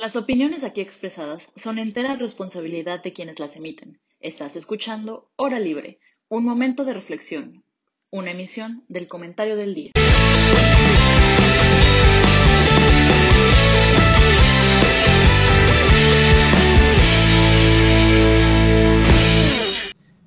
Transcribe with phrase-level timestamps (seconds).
[0.00, 3.98] Las opiniones aquí expresadas son entera responsabilidad de quienes las emiten.
[4.20, 7.64] Estás escuchando Hora Libre, un momento de reflexión,
[8.08, 9.90] una emisión del comentario del día.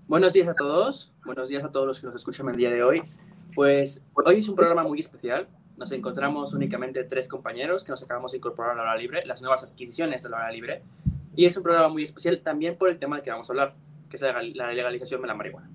[0.05, 2.83] Buenos días a todos, buenos días a todos los que nos escuchan el día de
[2.83, 3.03] hoy.
[3.55, 5.47] Pues hoy es un programa muy especial.
[5.77, 9.41] Nos encontramos únicamente tres compañeros que nos acabamos de incorporar a la hora libre, las
[9.41, 10.83] nuevas adquisiciones de la hora libre.
[11.35, 13.75] Y es un programa muy especial también por el tema del que vamos a hablar,
[14.09, 15.69] que es la legalización de la marihuana.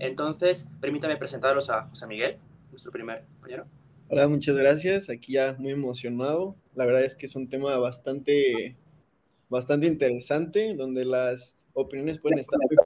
[0.00, 2.36] Entonces, permítame presentaros a José Miguel,
[2.70, 3.66] nuestro primer compañero.
[4.08, 5.10] Hola, muchas gracias.
[5.10, 6.56] Aquí ya muy emocionado.
[6.74, 8.76] La verdad es que es un tema bastante,
[9.48, 12.76] bastante interesante, donde las opiniones pueden estar muy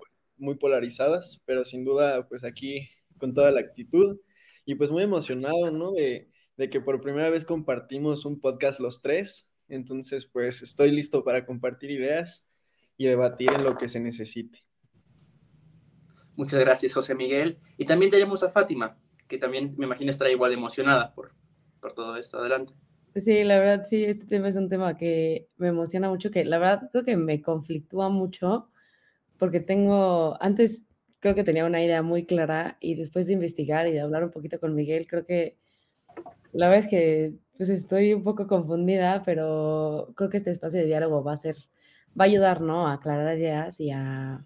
[0.42, 2.88] muy polarizadas, pero sin duda, pues aquí
[3.18, 4.18] con toda la actitud
[4.66, 5.92] y pues muy emocionado, ¿no?
[5.92, 11.24] De, de que por primera vez compartimos un podcast los tres, entonces pues estoy listo
[11.24, 12.46] para compartir ideas
[12.96, 14.60] y debatir en lo que se necesite.
[16.36, 17.58] Muchas gracias, José Miguel.
[17.76, 21.32] Y también tenemos a Fátima, que también me imagino estará igual de emocionada por,
[21.80, 22.38] por todo esto.
[22.38, 22.74] Adelante.
[23.16, 26.58] Sí, la verdad, sí, este tema es un tema que me emociona mucho, que la
[26.58, 28.70] verdad creo que me conflictúa mucho,
[29.38, 30.82] porque tengo, antes
[31.20, 34.30] creo que tenía una idea muy clara y después de investigar y de hablar un
[34.30, 35.58] poquito con Miguel, creo que
[36.52, 40.86] la verdad es que pues estoy un poco confundida, pero creo que este espacio de
[40.86, 41.56] diálogo va a ser,
[42.18, 42.88] va a ayudar, ¿no?
[42.88, 44.44] A aclarar ideas y a,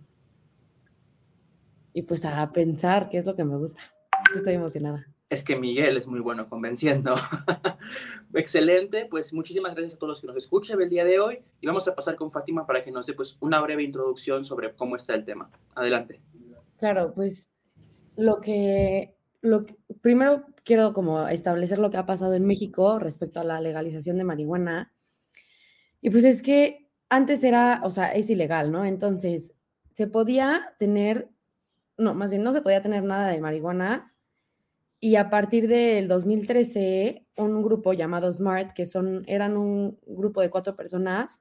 [1.92, 3.80] y pues a pensar qué es lo que me gusta.
[4.34, 7.14] Estoy emocionada es que Miguel es muy bueno convenciendo.
[8.34, 11.66] Excelente, pues muchísimas gracias a todos los que nos escuchan el día de hoy y
[11.66, 14.94] vamos a pasar con Fátima para que nos dé pues una breve introducción sobre cómo
[14.94, 15.50] está el tema.
[15.74, 16.20] Adelante.
[16.78, 17.48] Claro, pues
[18.16, 19.66] lo que, lo
[20.00, 24.24] primero quiero como establecer lo que ha pasado en México respecto a la legalización de
[24.24, 24.92] marihuana.
[26.02, 28.84] Y pues es que antes era, o sea, es ilegal, ¿no?
[28.84, 29.54] Entonces,
[29.92, 31.30] se podía tener,
[31.96, 34.12] no, más bien no se podía tener nada de marihuana
[34.98, 40.50] y a partir del 2013, un grupo llamado SMART, que son, eran un grupo de
[40.50, 41.40] cuatro personas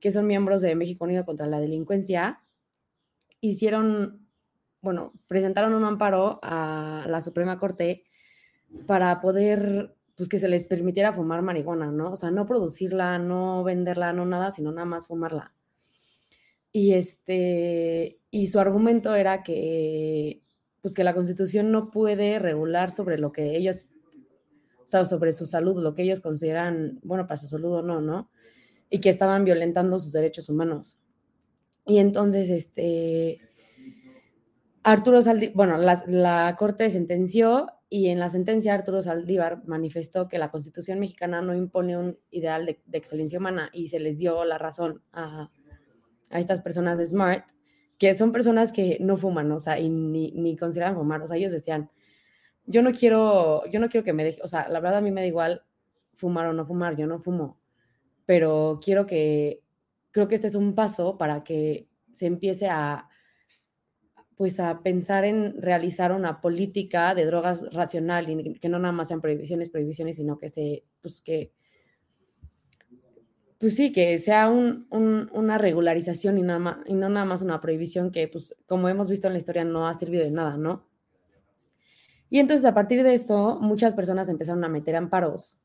[0.00, 2.42] que son miembros de México Unido contra la Delincuencia,
[3.40, 4.26] hicieron,
[4.80, 8.04] bueno, presentaron un amparo a la Suprema Corte
[8.86, 12.12] para poder, pues que se les permitiera fumar marihuana, ¿no?
[12.12, 15.52] O sea, no producirla, no venderla, no nada, sino nada más fumarla.
[16.72, 20.42] Y este, y su argumento era que
[20.84, 23.86] pues que la Constitución no puede regular sobre lo que ellos,
[24.82, 28.02] o sea, sobre su salud, lo que ellos consideran, bueno, para su salud o no,
[28.02, 28.28] ¿no?
[28.90, 30.98] Y que estaban violentando sus derechos humanos.
[31.86, 33.40] Y entonces, este,
[34.82, 40.50] Arturo Saldívar, bueno, la, Corte sentenció y en la sentencia Arturo Saldívar manifestó que la
[40.50, 45.00] Constitución mexicana no impone un ideal de, excelencia humana y se les dio la razón
[45.12, 45.48] a,
[46.30, 47.46] estas personas de SMART
[47.96, 51.36] que son personas que no fuman, o sea, y ni, ni consideran fumar, o sea,
[51.36, 51.88] ellos decían,
[52.66, 55.12] yo no quiero, yo no quiero que me deje, o sea, la verdad a mí
[55.12, 55.62] me da igual
[56.14, 57.60] fumar o no fumar, yo no fumo,
[58.26, 59.62] pero quiero que,
[60.10, 63.08] creo que este es un paso para que se empiece a,
[64.36, 69.08] pues a pensar en realizar una política de drogas racional y que no nada más
[69.08, 71.52] sean prohibiciones, prohibiciones, sino que se, pues que,
[73.58, 78.88] pues sí, que sea una regularización y no nada más una prohibición que, pues, como
[78.88, 80.86] hemos visto en la historia, no ha servido de nada, ¿no?
[82.28, 85.56] Y entonces, a partir de esto, muchas personas empezaron a meter amparos.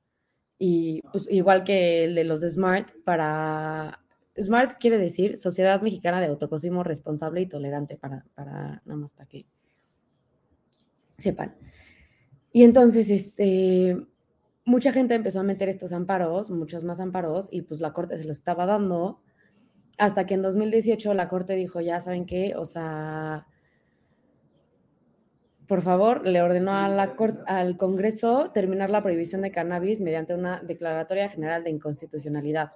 [0.60, 4.06] Y pues, igual que el de los de SMART, para...
[4.42, 9.28] SMART quiere decir Sociedad Mexicana de Autoconsumo Responsable y Tolerante, para, para nada más para
[9.28, 9.46] que
[11.18, 11.56] sepan.
[12.52, 13.98] Y entonces, este,
[14.66, 18.26] mucha gente empezó a meter estos amparos, muchos más amparos, y pues la Corte se
[18.26, 19.22] los estaba dando,
[19.98, 23.46] hasta que en 2018 la Corte dijo, ya saben qué, o sea,
[25.68, 30.62] por favor, le ordenó a la al Congreso terminar la prohibición de cannabis mediante una
[30.62, 32.72] declaratoria general de inconstitucionalidad.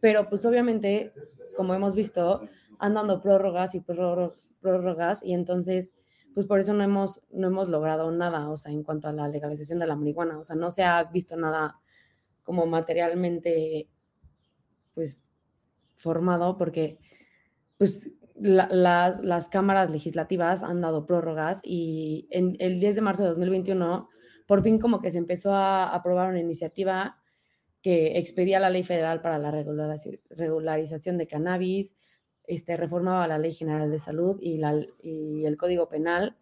[0.00, 1.12] Pero pues obviamente,
[1.56, 5.92] como hemos visto, han dando prórrogas y prórrogas, y entonces
[6.34, 9.28] pues por eso no hemos, no hemos logrado nada, o sea, en cuanto a la
[9.28, 11.78] legalización de la marihuana, o sea, no se ha visto nada
[12.42, 13.88] como materialmente,
[14.94, 15.22] pues,
[15.94, 16.98] formado, porque,
[17.78, 23.28] pues, las, las, cámaras legislativas han dado prórrogas y en el 10 de marzo de
[23.28, 24.08] 2021,
[24.46, 27.21] por fin como que se empezó a aprobar una iniciativa
[27.82, 31.94] que expedía la ley federal para la regularización de cannabis,
[32.46, 36.36] este, reformaba la Ley General de Salud y, la, y el Código Penal,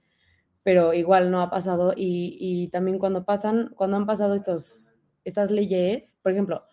[0.63, 1.95] pero igual no ha pasado.
[1.97, 4.95] Y, también cuando pasan, cuando han pasado estos,
[5.25, 6.65] estas leyes, por ejemplo,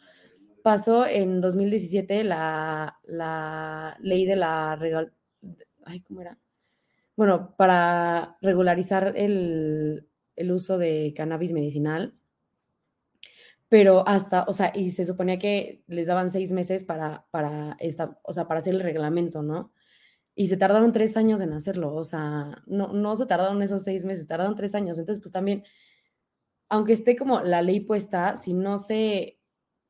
[0.64, 4.78] pasó en 2017 la, la ley de la...
[5.86, 6.38] Ay, ¿cómo era?
[7.16, 10.04] Bueno, para regularizar el
[10.52, 12.14] uso de cannabis medicinal
[13.70, 18.20] pero hasta, o sea, y se suponía que les daban seis meses para, para, esta,
[18.24, 19.72] o sea, para hacer el reglamento, ¿no?
[20.36, 24.06] Y se tardaron tres años en hacerlo, o sea, no, no se tardaron esos seis
[24.06, 25.00] meses, tardaron tres años.
[25.00, 25.64] Entonces, pues también,
[26.70, 29.40] aunque esté como la ley puesta, si no se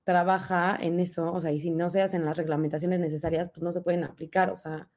[0.03, 3.71] trabaja en eso, o sea, y si no se hacen las reglamentaciones necesarias, pues no
[3.71, 4.89] se pueden aplicar, o sea,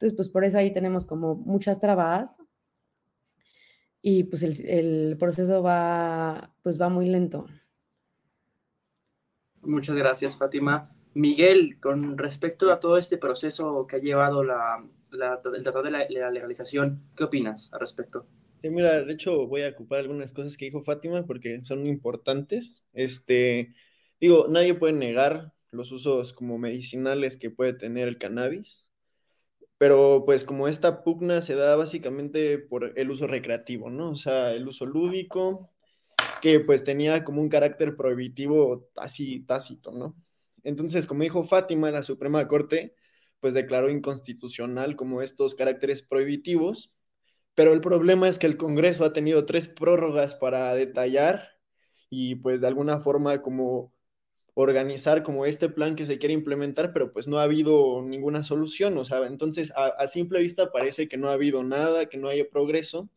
[0.00, 2.38] entonces, pues por eso ahí tenemos como muchas trabas
[4.00, 7.46] y pues el, el proceso va, pues va muy lento.
[9.62, 10.90] Muchas gracias, Fátima.
[11.14, 16.30] Miguel, con respecto a todo este proceso que ha llevado la, el tratado de la,
[16.30, 18.26] legalización, ¿qué opinas al respecto?
[18.62, 22.84] Sí, mira, de hecho voy a ocupar algunas cosas que dijo Fátima porque son importantes.
[22.92, 23.74] Este,
[24.20, 28.88] digo, nadie puede negar los usos como medicinales que puede tener el cannabis,
[29.78, 34.10] pero pues como esta pugna se da básicamente por el uso recreativo, ¿no?
[34.10, 35.70] O sea, el uso lúdico,
[36.40, 40.16] que pues tenía como un carácter prohibitivo así tácito, ¿no?
[40.62, 42.94] Entonces, como dijo Fátima, la Suprema Corte
[43.40, 46.92] pues declaró inconstitucional como estos caracteres prohibitivos,
[47.54, 51.48] pero el problema es que el Congreso ha tenido tres prórrogas para detallar
[52.10, 53.94] y pues de alguna forma como
[54.54, 58.98] organizar como este plan que se quiere implementar, pero pues no ha habido ninguna solución,
[58.98, 62.28] o sea, entonces a, a simple vista parece que no ha habido nada, que no
[62.28, 63.08] haya progreso,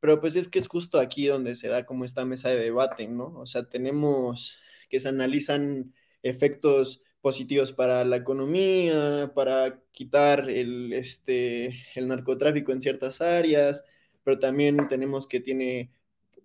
[0.00, 3.06] pero pues es que es justo aquí donde se da como esta mesa de debate,
[3.08, 3.26] ¿no?
[3.38, 11.74] O sea, tenemos que se analizan efectos positivos para la economía, para quitar el, este,
[11.94, 13.84] el narcotráfico en ciertas áreas,
[14.22, 15.92] pero también tenemos que tiene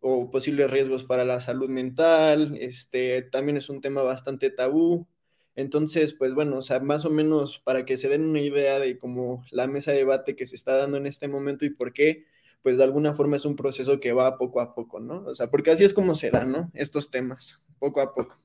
[0.02, 5.08] o posibles riesgos para la salud mental, este, también es un tema bastante tabú.
[5.56, 8.98] Entonces, pues bueno, o sea, más o menos para que se den una idea de
[8.98, 12.26] cómo la mesa de debate que se está dando en este momento y por qué,
[12.62, 15.24] pues de alguna forma es un proceso que va poco a poco, ¿no?
[15.26, 16.72] O sea, porque así es como se dan, ¿no?
[16.74, 18.42] Estos temas, poco a poco.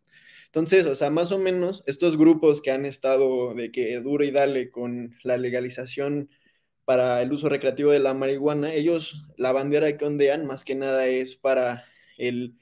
[0.47, 4.31] Entonces, o sea, más o menos estos grupos que han estado de que duro y
[4.31, 6.31] dale con la legalización
[6.87, 11.07] para el uso recreativo de la marihuana, ellos la bandera que ondean más que nada
[11.09, 11.85] es para
[12.17, 12.57] el,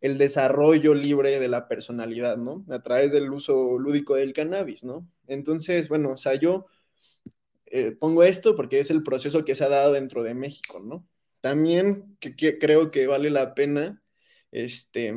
[0.00, 2.64] el desarrollo libre de la personalidad, ¿no?
[2.68, 5.08] A través del uso lúdico del cannabis, ¿no?
[5.26, 6.66] Entonces, bueno, o sea, yo
[7.70, 11.06] eh, pongo esto porque es el proceso que se ha dado dentro de México, ¿no?
[11.40, 14.02] También que, creo que vale la pena,
[14.50, 15.14] este,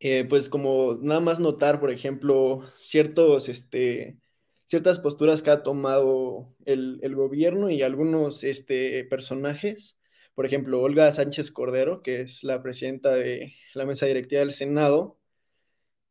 [0.00, 4.18] eh, pues como nada más notar, por ejemplo, ciertos, este,
[4.66, 9.98] ciertas posturas que ha tomado el, el gobierno y algunos este, personajes,
[10.34, 15.18] por ejemplo, Olga Sánchez Cordero, que es la presidenta de la mesa directiva del Senado,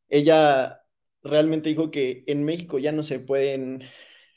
[0.08, 0.82] ella
[1.22, 3.84] realmente dijo que en México ya no se pueden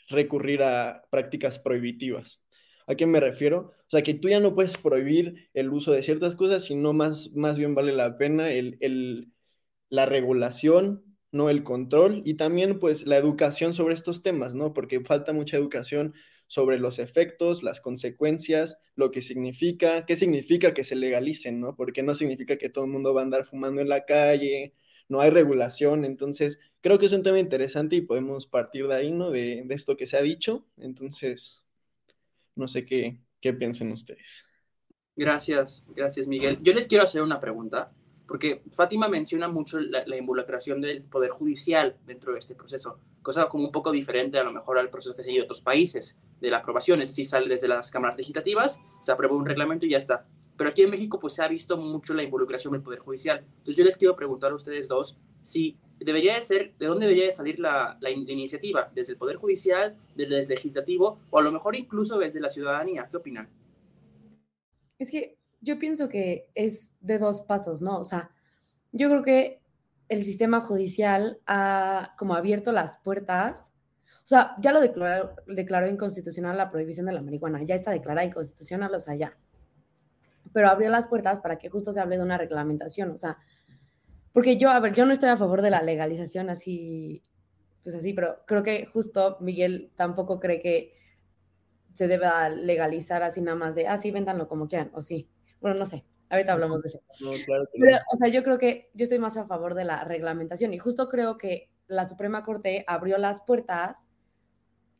[0.09, 2.45] recurrir a prácticas prohibitivas.
[2.88, 3.71] ¿A qué me refiero?
[3.81, 7.31] O sea, que tú ya no puedes prohibir el uso de ciertas cosas, sino más,
[7.33, 9.31] más bien vale la pena el, el,
[9.89, 14.73] la regulación, no el control, y también pues la educación sobre estos temas, ¿no?
[14.73, 16.15] Porque falta mucha educación
[16.47, 21.75] sobre los efectos, las consecuencias, lo que significa, qué significa que se legalicen, ¿no?
[21.75, 24.73] Porque no significa que todo el mundo va a andar fumando en la calle,
[25.07, 29.12] no hay regulación, entonces creo que es un tema interesante y podemos partir de ahí,
[29.12, 29.31] ¿no?
[29.31, 31.64] De, de esto que se ha dicho, entonces,
[32.56, 34.45] no sé qué, qué piensen ustedes.
[35.16, 36.59] Gracias, gracias Miguel.
[36.62, 37.92] Yo les quiero hacer una pregunta,
[38.28, 43.50] porque Fátima menciona mucho la, la, involucración del Poder Judicial dentro de este proceso, cosa
[43.50, 46.50] como un poco diferente a lo mejor al proceso que se seguido otros países de
[46.50, 49.98] la aprobación, es decir, sale desde las cámaras legislativas, se aprueba un reglamento y ya
[49.98, 50.26] está.
[50.56, 53.40] Pero aquí en México pues se ha visto mucho la involucración del Poder Judicial.
[53.40, 57.25] Entonces yo les quiero preguntar a ustedes dos si debería de ser, ¿de dónde debería
[57.25, 58.91] de salir la, iniciativa?
[58.94, 63.07] ¿Desde el Poder Judicial, desde el Legislativo o a lo mejor incluso desde la ciudadanía?
[63.09, 63.49] ¿Qué opinan?
[64.97, 67.99] Es que yo pienso que es de dos pasos, ¿no?
[67.99, 68.31] O sea,
[68.91, 69.61] yo creo que
[70.07, 73.71] el sistema judicial ha como abierto las puertas.
[74.23, 78.25] O sea, ya lo declaró, declaró inconstitucional la prohibición de la marihuana, ya está declarada
[78.25, 79.37] inconstitucional, o sea, ya
[80.53, 83.37] pero abrió las puertas para que justo se hable de una reglamentación, o sea,
[84.33, 87.24] porque yo, a ver, yo no estoy a favor de la legalización así,
[87.83, 90.94] pues así, pero creo que justo Miguel tampoco cree que
[91.94, 95.30] se deba legalizar así nada más de, ah, sí, véndanlo como quieran, o sí.
[95.59, 97.02] Bueno, no sé, ahorita hablamos de eso.
[97.21, 99.86] No, claro que pero, o sea, yo creo que yo estoy más a favor de
[99.86, 104.06] la reglamentación y justo creo que la Suprema Corte abrió las puertas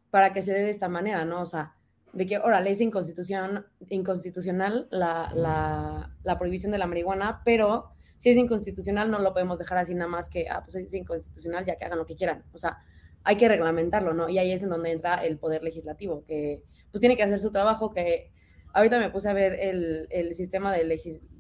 [0.09, 1.41] para que se dé de esta manera, ¿no?
[1.41, 1.75] O sea,
[2.13, 8.29] de que, órale, es inconstitucional, inconstitucional la, la, la, prohibición de la marihuana, pero si
[8.29, 11.77] es inconstitucional, no lo podemos dejar así nada más que, ah, pues es inconstitucional, ya
[11.77, 12.43] que hagan lo que quieran.
[12.53, 12.77] O sea,
[13.23, 14.29] hay que reglamentarlo, ¿no?
[14.29, 17.51] Y ahí es en donde entra el poder legislativo, que pues tiene que hacer su
[17.51, 18.31] trabajo, que
[18.73, 20.85] ahorita me puse a ver el, el sistema de,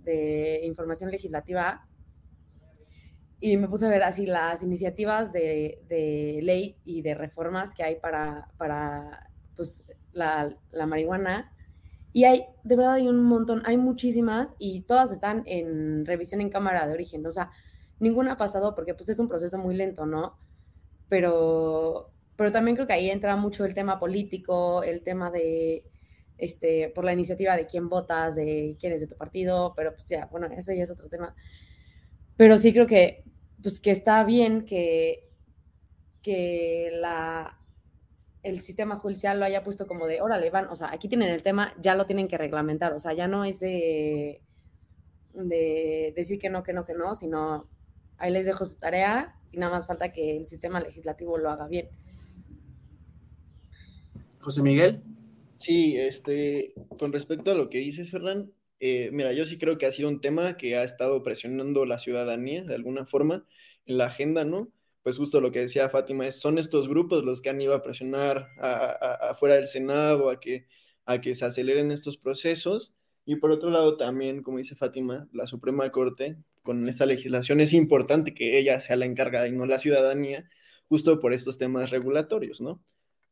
[0.03, 1.85] de información legislativa
[3.39, 7.83] y me puse a ver así las iniciativas de, de ley y de reformas que
[7.83, 9.81] hay para, para pues,
[10.11, 11.53] la, la, marihuana.
[12.11, 16.49] Y hay, de verdad hay un montón, hay muchísimas y todas están en revisión en
[16.49, 17.25] cámara de origen.
[17.25, 17.51] O sea,
[17.99, 20.37] ninguna ha pasado porque pues es un proceso muy lento, ¿no?
[21.09, 25.85] Pero, pero también creo que ahí entra mucho el tema político, el tema de,
[26.37, 30.07] este, por la iniciativa de quién votas, de quién es de tu partido, pero pues
[30.07, 31.35] ya, bueno, ese ya es otro tema.
[32.37, 33.23] Pero sí creo que,
[33.61, 35.29] pues que está bien que,
[36.21, 37.58] que la,
[38.43, 41.41] el sistema judicial lo haya puesto como de, órale, van, o sea, aquí tienen el
[41.41, 44.41] tema, ya lo tienen que reglamentar, o sea, ya no es de,
[45.33, 47.67] de decir que no, que no, que no, sino
[48.17, 51.67] ahí les dejo su tarea y nada más falta que el sistema legislativo lo haga
[51.67, 51.89] bien.
[54.39, 55.01] José Miguel.
[55.57, 59.85] Sí, este, con respecto a lo que dices, Ferran, eh, mira, yo sí creo que
[59.85, 63.45] ha sido un tema que ha estado presionando la ciudadanía de alguna forma
[63.85, 64.71] en la agenda, ¿no?
[65.03, 67.81] Pues justo lo que decía Fátima es, son estos grupos los que han ido a
[67.81, 70.67] presionar afuera del Senado a que,
[71.05, 72.95] a que se aceleren estos procesos.
[73.25, 77.73] Y por otro lado también, como dice Fátima, la Suprema Corte, con esta legislación es
[77.73, 80.49] importante que ella sea la encargada y no la ciudadanía,
[80.87, 82.81] justo por estos temas regulatorios, ¿no?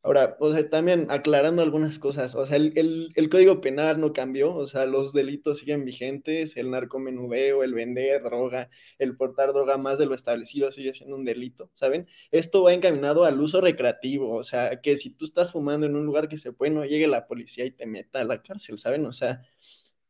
[0.03, 4.55] Ahora, o sea, también aclarando algunas cosas, o sea, el, el, código penal no cambió,
[4.55, 9.97] o sea, los delitos siguen vigentes, el narcomenudeo, el vender droga, el portar droga más
[9.97, 12.07] de lo establecido sigue siendo un delito, ¿saben?
[12.31, 16.05] Esto va encaminado al uso recreativo, o sea, que si tú estás fumando en un
[16.05, 19.05] lugar que se puede, no llegue la policía y te meta a la cárcel, ¿saben?
[19.05, 19.41] O sea,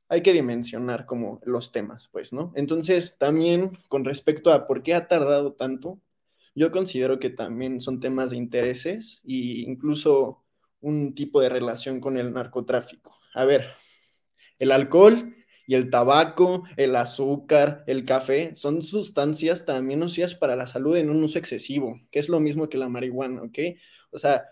[0.10, 2.52] hay que dimensionar como los temas, pues, ¿no?
[2.56, 6.00] Entonces, también con respecto a por qué ha tardado tanto,
[6.58, 10.44] yo considero que también son temas de intereses e incluso
[10.82, 13.16] un tipo de relación con el narcotráfico.
[13.36, 13.68] A ver,
[14.58, 15.36] el alcohol
[15.68, 21.12] y el tabaco, el azúcar, el café, son sustancias también nocivas para la salud en
[21.12, 23.60] un uso excesivo, que es lo mismo que la marihuana, ¿ok?
[24.10, 24.46] O sea,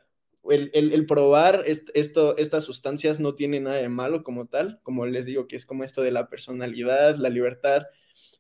[0.48, 5.56] el, probar estas sustancias no tiene nada de malo como tal, como les digo, que
[5.56, 7.88] es como esto de la personalidad, la libertad,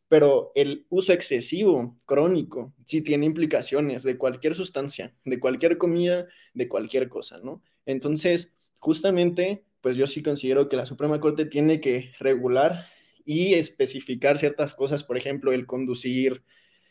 [0.07, 6.67] pero el uso excesivo, crónico, sí tiene implicaciones de cualquier sustancia, de cualquier comida, de
[6.67, 7.63] cualquier cosa, ¿no?
[7.85, 12.87] Entonces, justamente, pues yo sí considero que la Suprema Corte tiene que regular
[13.25, 16.43] y especificar ciertas cosas, por ejemplo, el conducir,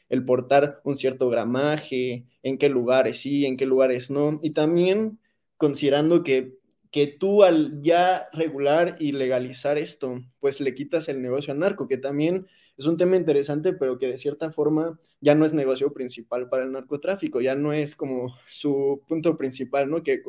[0.09, 5.21] el portar un cierto gramaje, en qué lugares sí, en qué lugares no, y también
[5.57, 6.59] considerando que,
[6.91, 11.87] que tú al ya regular y legalizar esto, pues le quitas el negocio al narco,
[11.89, 15.93] que también es un tema interesante, pero que de cierta forma ya no es negocio
[15.93, 20.03] principal para el narcotráfico, ya no es como su punto principal, ¿no?
[20.03, 20.23] Que,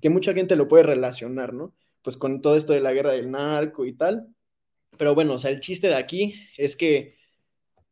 [0.00, 1.74] que mucha gente lo puede relacionar, ¿no?
[2.02, 4.28] Pues con todo esto de la guerra del narco y tal.
[4.98, 7.16] Pero bueno, o sea, el chiste de aquí es que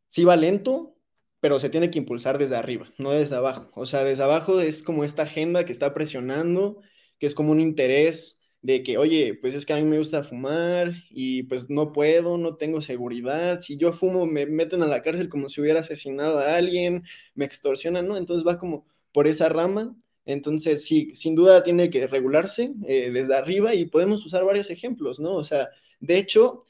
[0.09, 0.95] sí va lento,
[1.39, 3.71] pero se tiene que impulsar desde arriba, no desde abajo.
[3.75, 6.81] O sea, desde abajo es como esta agenda que está presionando,
[7.19, 10.23] que es como un interés de que, oye, pues es que a mí me gusta
[10.23, 15.01] fumar y pues no puedo, no tengo seguridad, si yo fumo me meten a la
[15.03, 17.03] cárcel como si hubiera asesinado a alguien,
[17.35, 18.17] me extorsionan, ¿no?
[18.17, 19.95] Entonces va como por esa rama.
[20.25, 25.19] Entonces, sí, sin duda tiene que regularse eh, desde arriba y podemos usar varios ejemplos,
[25.19, 25.35] ¿no?
[25.35, 26.63] O sea, de hecho,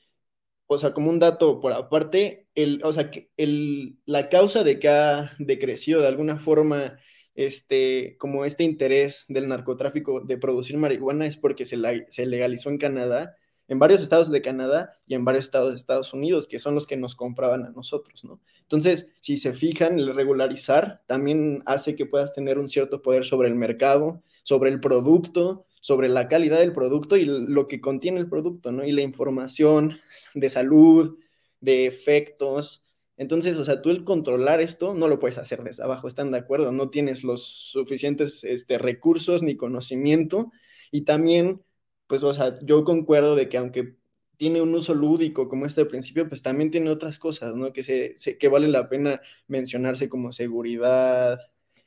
[0.68, 4.90] o sea, como un dato por aparte, el, o sea, el, la causa de que
[4.90, 7.00] ha decrecido de alguna forma
[7.36, 13.36] este, como este interés del narcotráfico de producir marihuana es porque se, legalizó en Canadá,
[13.68, 16.86] en varios estados de Canadá y en varios estados de Estados Unidos, que son los
[16.86, 18.40] que nos compraban a nosotros, ¿no?
[18.62, 23.48] Entonces, si se fijan, el regularizar también hace que puedas tener un cierto poder sobre
[23.48, 28.30] el mercado, sobre el producto, sobre la calidad del producto y lo que contiene el
[28.30, 28.84] producto, ¿no?
[28.84, 30.00] Y la información
[30.34, 31.18] de salud,
[31.62, 32.86] de efectos,
[33.18, 36.40] entonces, o sea, tú el controlar esto no lo puedes hacer desde abajo, ¿están de
[36.40, 36.72] acuerdo?
[36.72, 40.52] No tienes los suficientes este, recursos ni conocimiento.
[40.92, 41.64] Y también,
[42.08, 43.98] pues, o sea, yo concuerdo de que aunque
[44.38, 47.72] tiene un uso lúdico como este al principio, pues también tiene otras cosas, ¿no?
[47.74, 51.40] Que, se, que vale la pena mencionarse como seguridad,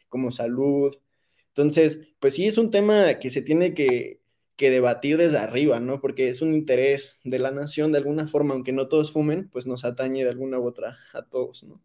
[0.08, 0.94] como salud.
[1.48, 4.20] Entonces, pues sí, es un tema que se tiene que,
[4.56, 6.00] que debatir desde arriba, ¿no?
[6.00, 9.66] Porque es un interés de la nación de alguna forma, aunque no todos fumen, pues
[9.66, 11.82] nos atañe de alguna u otra a todos, ¿no?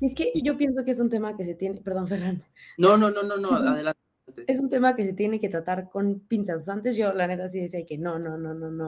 [0.00, 2.42] Y es que yo pienso que es un tema que se tiene, perdón, Ferran.
[2.78, 4.00] No, no, no, no, no, adelante.
[4.46, 6.68] Es un tema que se tiene que tratar con pinzas.
[6.68, 8.86] Antes yo, la neta, sí decía que no, no, no, no, no.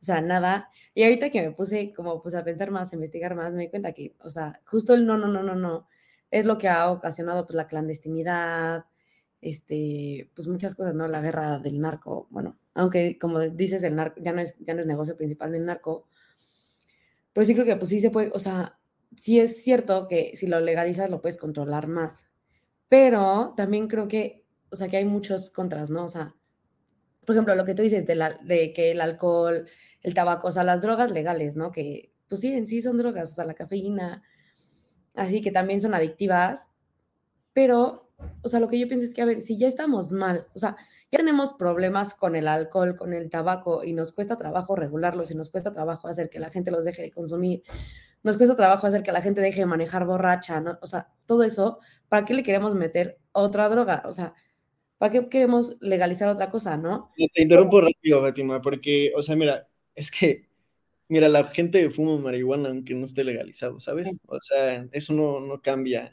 [0.00, 0.70] O sea, nada.
[0.94, 3.68] Y ahorita que me puse como pues a pensar más, a investigar más, me di
[3.68, 5.88] cuenta que, o sea, justo el no, no, no, no, no,
[6.30, 8.86] es lo que ha ocasionado pues la clandestinidad,
[9.40, 11.08] este, pues muchas cosas, ¿no?
[11.08, 14.80] La guerra del narco, bueno, aunque como dices, el narco ya no es, ya no
[14.80, 16.06] es negocio principal del narco,
[17.32, 18.78] pero sí creo que pues sí se puede, o sea,
[19.18, 22.26] sí es cierto que si lo legalizas lo puedes controlar más,
[22.88, 26.04] pero también creo que, o sea, que hay muchos contras, ¿no?
[26.04, 26.34] O sea,
[27.24, 29.68] por ejemplo, lo que tú dices de, la, de que el alcohol,
[30.02, 31.70] el tabaco, o sea, las drogas legales, ¿no?
[31.72, 34.22] Que pues sí, en sí son drogas, o sea, la cafeína,
[35.14, 36.68] así que también son adictivas,
[37.52, 38.09] pero,
[38.42, 40.58] o sea, lo que yo pienso es que, a ver, si ya estamos mal, o
[40.58, 40.76] sea,
[41.12, 45.34] ya tenemos problemas con el alcohol, con el tabaco, y nos cuesta trabajo regularlos, y
[45.34, 47.62] nos cuesta trabajo hacer que la gente los deje de consumir,
[48.22, 50.78] nos cuesta trabajo hacer que la gente deje de manejar borracha, ¿no?
[50.82, 54.02] O sea, todo eso, ¿para qué le queremos meter otra droga?
[54.06, 54.34] O sea,
[54.98, 57.10] ¿para qué queremos legalizar otra cosa, no?
[57.16, 60.48] Te interrumpo rápido, Fátima, porque, o sea, mira, es que,
[61.08, 64.14] mira, la gente fuma marihuana aunque no esté legalizado, ¿sabes?
[64.26, 66.12] O sea, eso no, no cambia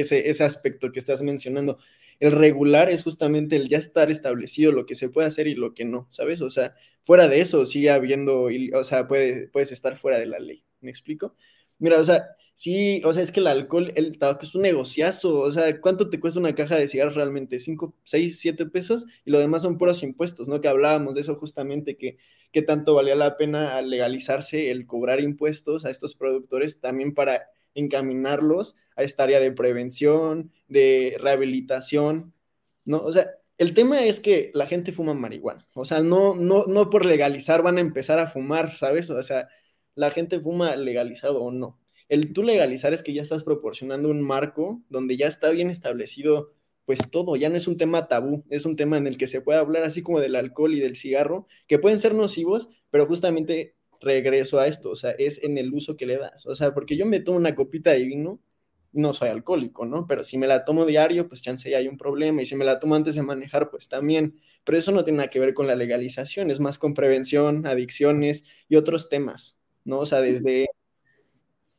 [0.00, 1.78] ese, ese aspecto que estás mencionando.
[2.20, 5.74] El regular es justamente el ya estar establecido lo que se puede hacer y lo
[5.74, 6.40] que no, ¿sabes?
[6.42, 6.74] O sea,
[7.04, 10.64] fuera de eso sigue habiendo, o sea, puede, puedes estar fuera de la ley.
[10.80, 11.34] ¿Me explico?
[11.78, 15.40] Mira, o sea, sí, o sea, es que el alcohol, el tabaco es un negociazo.
[15.40, 17.58] O sea, ¿cuánto te cuesta una caja de cigarros realmente?
[17.58, 19.06] ¿Cinco, seis, siete pesos?
[19.24, 20.60] Y lo demás son puros impuestos, ¿no?
[20.60, 22.16] Que hablábamos de eso justamente, que,
[22.52, 28.76] que tanto valía la pena legalizarse el cobrar impuestos a estos productores también para encaminarlos
[28.96, 32.34] a esta área de prevención, de rehabilitación,
[32.84, 32.98] ¿no?
[32.98, 36.90] O sea, el tema es que la gente fuma marihuana, o sea, no, no, no
[36.90, 39.08] por legalizar van a empezar a fumar, ¿sabes?
[39.10, 39.48] O sea,
[39.94, 41.78] la gente fuma legalizado o no.
[42.08, 46.52] El tú legalizar es que ya estás proporcionando un marco donde ya está bien establecido
[46.86, 49.40] pues todo, ya no es un tema tabú, es un tema en el que se
[49.40, 53.75] puede hablar así como del alcohol y del cigarro, que pueden ser nocivos, pero justamente
[54.06, 56.96] regreso a esto, o sea, es en el uso que le das, o sea, porque
[56.96, 58.40] yo me tomo una copita de vino,
[58.92, 60.06] no soy alcohólico, ¿no?
[60.06, 62.64] Pero si me la tomo diario, pues chance ya hay un problema, y si me
[62.64, 65.66] la tomo antes de manejar, pues también, pero eso no tiene nada que ver con
[65.66, 69.98] la legalización, es más con prevención, adicciones y otros temas, ¿no?
[69.98, 70.66] O sea, desde...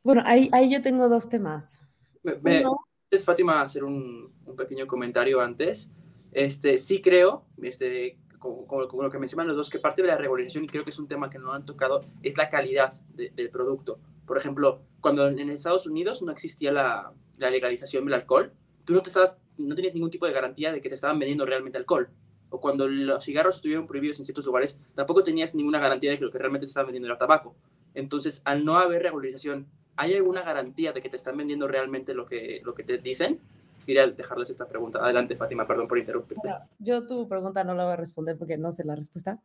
[0.04, 1.80] Bueno, ahí, ahí yo tengo dos temas.
[2.22, 2.62] Me,
[3.10, 5.90] es Fátima hacer un, un, pequeño comentario antes.
[6.32, 10.16] Este, sí creo, este, como, como, lo que mencionan los dos, que parte de la
[10.16, 13.30] regularización, y creo que es un tema que no han tocado, es la calidad de,
[13.30, 13.98] del producto.
[14.26, 18.52] Por ejemplo, cuando en Estados Unidos no existía la, la legalización del alcohol,
[18.84, 21.46] tú no, te estabas, no tenías ningún tipo de garantía de que te estaban vendiendo
[21.46, 22.08] realmente alcohol.
[22.50, 26.24] O cuando los cigarros estuvieron prohibidos en ciertos lugares, tampoco tenías ninguna garantía de que
[26.24, 27.54] lo que realmente te estaban vendiendo era tabaco.
[27.94, 32.24] Entonces, al no haber regularización, ¿hay alguna garantía de que te están vendiendo realmente lo
[32.26, 33.40] que, lo que te dicen?
[33.84, 34.98] Quería dejarles esta pregunta.
[35.02, 36.48] Adelante, Fátima, perdón por interrumpirte.
[36.78, 39.40] yo tu pregunta no la voy a responder porque no sé la respuesta.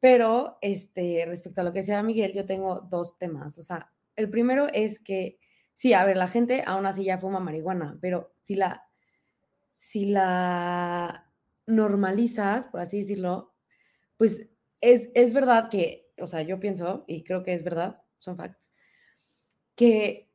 [0.00, 3.58] Pero este, respecto a lo que decía Miguel, yo tengo dos temas.
[3.58, 5.38] O sea, el primero es que,
[5.74, 8.88] sí, a ver, la gente aún así ya fuma marihuana, pero si la,
[9.78, 11.30] si la
[11.66, 13.54] normalizas, por así decirlo,
[14.16, 14.48] pues
[14.80, 18.72] es, es verdad que o sea, yo pienso, y creo que es verdad, son facts,
[19.74, 20.30] que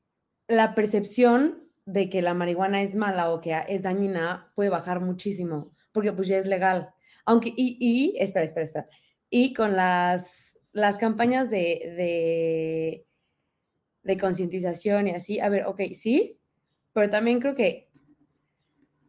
[0.47, 5.75] la percepción de que la marihuana es mala o que es dañina puede bajar muchísimo,
[5.91, 6.93] porque pues ya es legal.
[7.25, 8.89] Aunque, y, y espera, espera, espera.
[9.29, 13.07] Y con las, las campañas de, de,
[14.03, 16.39] de concientización y así, a ver, ok, sí,
[16.93, 17.89] pero también creo que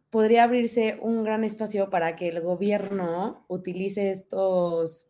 [0.09, 5.07] podría abrirse un gran espacio para que el gobierno utilice estos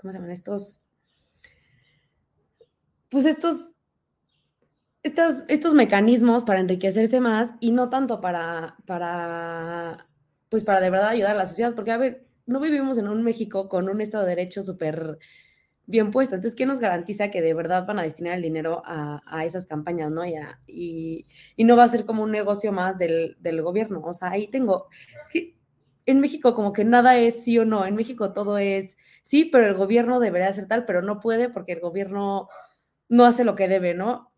[0.00, 0.80] ¿cómo se llaman estos?
[3.10, 3.69] Pues estos,
[5.02, 10.06] estos, estos mecanismos para enriquecerse más y no tanto para, para,
[10.48, 13.22] pues para de verdad ayudar a la sociedad, porque a ver, no vivimos en un
[13.22, 15.18] México con un Estado de Derecho súper
[15.86, 16.34] bien puesto.
[16.34, 19.66] Entonces, ¿qué nos garantiza que de verdad van a destinar el dinero a, a esas
[19.66, 20.24] campañas, ¿no?
[20.24, 24.00] Y, y, no va a ser como un negocio más del, del, gobierno.
[24.04, 24.88] O sea, ahí tengo,
[25.24, 25.56] es que
[26.06, 29.66] en México como que nada es sí o no, en México todo es sí, pero
[29.66, 32.48] el gobierno debería hacer tal, pero no puede porque el gobierno
[33.08, 34.29] no hace lo que debe, ¿no?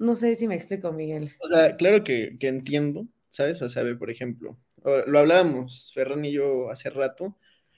[0.00, 1.30] No sé si me explico, Miguel.
[1.40, 3.60] O sea, claro que, que entiendo, ¿sabes?
[3.60, 4.58] O sea, por ejemplo,
[5.06, 7.36] lo hablábamos Ferran y yo hace rato.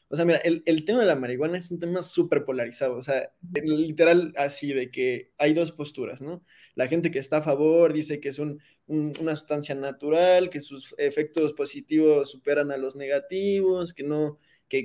[0.08, 3.02] O sea, mira, el, el tema de la marihuana es un tema súper polarizado, o
[3.02, 3.32] sea,
[3.64, 6.44] literal así de que hay dos posturas, ¿no?
[6.74, 10.94] La gente que está a favor dice que es un, una sustancia natural, que sus
[10.98, 14.38] efectos positivos superan a los negativos, que no,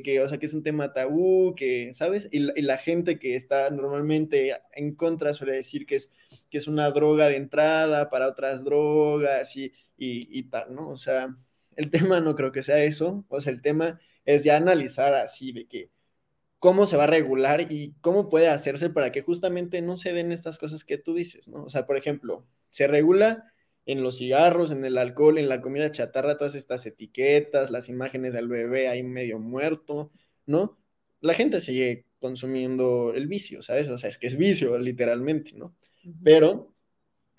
[0.04, 2.28] que, o sea, que es un tema tabú, que, ¿sabes?
[2.32, 6.12] Y, y, la gente que está normalmente en contra suele decir que es,
[6.50, 10.90] que es una droga de entrada para otras drogas y, y, y tal, ¿no?
[10.90, 11.36] O sea,
[11.76, 15.54] el tema no creo que sea eso, o sea, el tema es ya analizar así
[15.54, 15.90] de que,
[16.60, 20.32] cómo se va a regular y cómo puede hacerse para que justamente no se den
[20.32, 21.64] estas cosas que tú dices, ¿no?
[21.64, 23.54] O sea, por ejemplo, se regula
[23.88, 28.34] en los cigarros, en el alcohol, en la comida chatarra, todas estas etiquetas, las imágenes
[28.34, 30.12] del bebé ahí medio muerto,
[30.46, 30.78] ¿no?
[31.22, 33.88] La gente sigue consumiendo el vicio, ¿sabes?
[33.88, 35.74] O sea, es que es vicio, literalmente, ¿no?
[36.22, 36.74] Pero,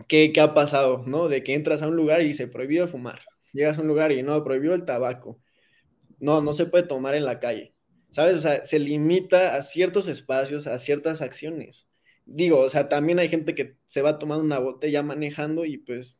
[0.09, 1.29] ¿qué, ¿qué ha pasado, no?
[1.29, 3.21] De que entras a un lugar y dice prohibido fumar.
[3.53, 5.39] Llegas a un lugar y no, prohibido el tabaco.
[6.19, 7.75] No, no se puede tomar en la calle.
[8.11, 8.37] ¿Sabes?
[8.37, 11.91] O sea, se limita a ciertos espacios, a ciertas acciones.
[12.25, 16.19] Digo, o sea, también hay gente que se va tomando una botella manejando y pues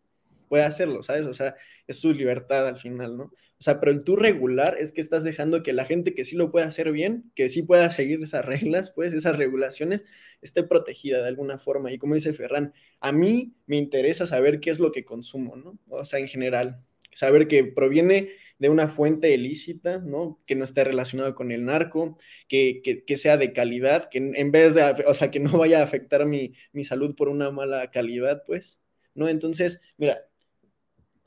[0.49, 1.27] puede hacerlo, ¿sabes?
[1.27, 1.55] O sea,
[1.87, 3.25] es su libertad al final, ¿no?
[3.25, 6.37] O sea, pero el tú regular es que estás dejando que la gente que sí
[6.37, 10.05] lo puede hacer bien, que sí pueda seguir esas reglas, pues esas regulaciones,
[10.43, 11.93] esté protegida de alguna forma.
[11.93, 15.79] Y como dice Ferran, a mí me interesa saber qué es lo que consumo, ¿no?
[15.89, 20.41] O sea, en general, saber que proviene de una fuente ilícita, ¿no?
[20.47, 24.75] Que no esté relacionado con el narco, que, que, sea de calidad, que en vez
[24.75, 28.43] de, o sea, que no vaya a afectar mi, mi salud por una mala calidad,
[28.47, 28.81] pues,
[29.15, 29.29] ¿no?
[29.29, 30.28] Entonces, mira,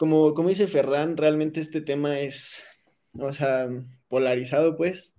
[0.01, 2.63] como, como dice Ferran, realmente este tema es,
[3.19, 3.69] o sea,
[4.07, 5.13] polarizado, pues,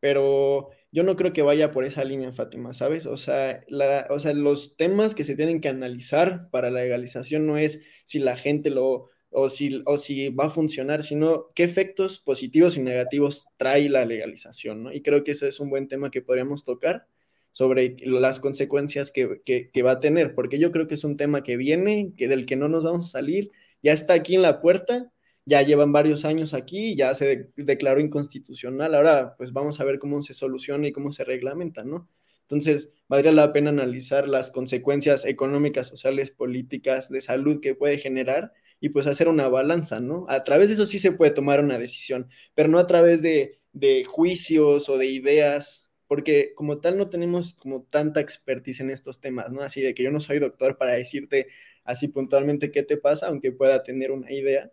[0.00, 3.04] pero yo no creo que vaya por esa línea, Fátima, ¿sabes?
[3.04, 7.46] O sea, la, o sea, los temas que se tienen que analizar para la legalización
[7.46, 11.64] no es si la gente lo, o si, o si va a funcionar, sino qué
[11.64, 14.94] efectos positivos y negativos trae la legalización, ¿no?
[14.94, 17.06] Y creo que ese es un buen tema que podríamos tocar
[17.52, 21.42] sobre las consecuencias que, que, va a tener, porque yo creo que es un tema
[21.42, 23.50] que viene, que del que no nos vamos a salir,
[23.82, 25.12] ya está aquí en la puerta,
[25.44, 30.22] ya llevan varios años aquí, ya se declaró inconstitucional, ahora pues vamos a ver cómo
[30.22, 32.08] se soluciona y cómo se reglamenta, ¿no?
[32.48, 38.52] Entonces, valdría la pena analizar las consecuencias económicas, sociales, políticas, de salud que puede generar
[38.78, 40.26] y pues hacer una balanza, ¿no?
[40.28, 43.58] A través de eso sí se puede tomar una decisión, pero no a través de,
[44.06, 49.50] juicios o de ideas, porque como tal no tenemos como tanta expertise en estos temas,
[49.52, 49.62] ¿no?
[49.62, 51.48] Así de que yo no soy doctor para decirte
[51.86, 54.70] así puntualmente qué te pasa, aunque pueda tener una idea,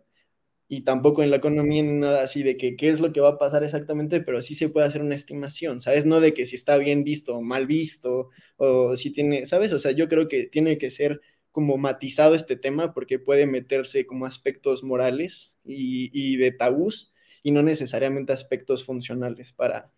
[0.68, 3.30] y tampoco en la economía ni nada así de que qué es lo que va
[3.30, 6.06] a pasar exactamente, pero sí se puede hacer una estimación, ¿sabes?
[6.06, 9.72] No de que si está bien visto o mal visto, o si tiene, ¿sabes?
[9.72, 11.20] O sea, yo creo que tiene que ser
[11.52, 17.62] como matizado este tema porque puede meterse como aspectos morales y, de tabús y no
[17.62, 19.92] necesariamente aspectos funcionales para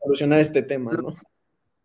[0.00, 1.14] solucionar este tema, ¿no?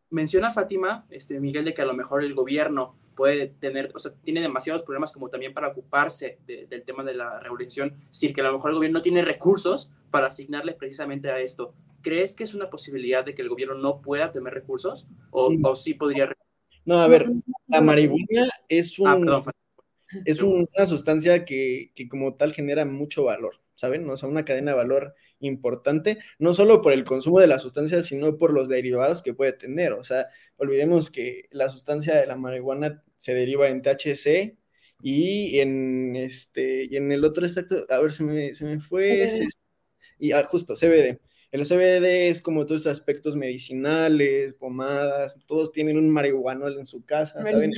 [0.10, 4.13] Menciona Fátima, este, Miguel, de que a lo mejor el gobierno puede tener, o sea,
[4.24, 8.46] tiene demasiados problemas como también para ocuparse del tema de la regulación, sin que a
[8.46, 11.74] lo mejor el gobierno no tiene recursos para asignarles precisamente a esto.
[12.02, 15.08] ¿Crees que es una posibilidad de que el gobierno no pueda tener recursos?
[15.32, 16.32] ¿O sí, o sí podría
[16.88, 17.30] no, a ver,
[17.67, 19.41] la marihuana es, un, ah,
[20.24, 24.10] es una sustancia que, como tal genera mucho valor, ¿saben?
[24.10, 28.02] O sea, una cadena de valor importante, no solo por el consumo de la sustancia,
[28.02, 29.93] sino por los derivados que puede tener.
[29.93, 34.58] O sea, olvidemos que la sustancia de la marihuana se deriva en THC
[35.02, 39.28] y en este y en el otro extracto, a ver, se me, se me fue,
[40.19, 41.19] y ah, justo, CBD.
[41.52, 47.06] El CBD es como todos esos aspectos medicinales, pomadas, todos tienen un marihuanol en su
[47.06, 47.71] casa, ¿saben?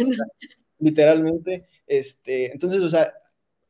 [0.79, 3.11] Literalmente, este, entonces, o sea,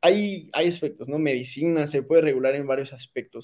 [0.02, 1.20] hay, hay aspectos, ¿no?
[1.20, 3.44] Medicina se puede regular en varios aspectos.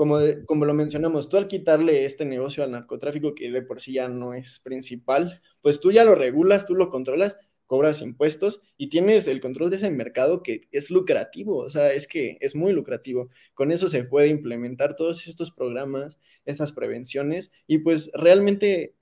[0.00, 3.92] Como, como lo mencionamos, tú al quitarle este negocio al narcotráfico, que de por sí
[3.92, 7.36] ya no es principal, pues tú ya lo regulas, tú lo controlas,
[7.66, 12.06] cobras impuestos y tienes el control de ese mercado que es lucrativo, o sea, es
[12.06, 13.28] que es muy lucrativo.
[13.52, 18.94] Con eso se puede implementar todos estos programas, estas prevenciones y pues realmente,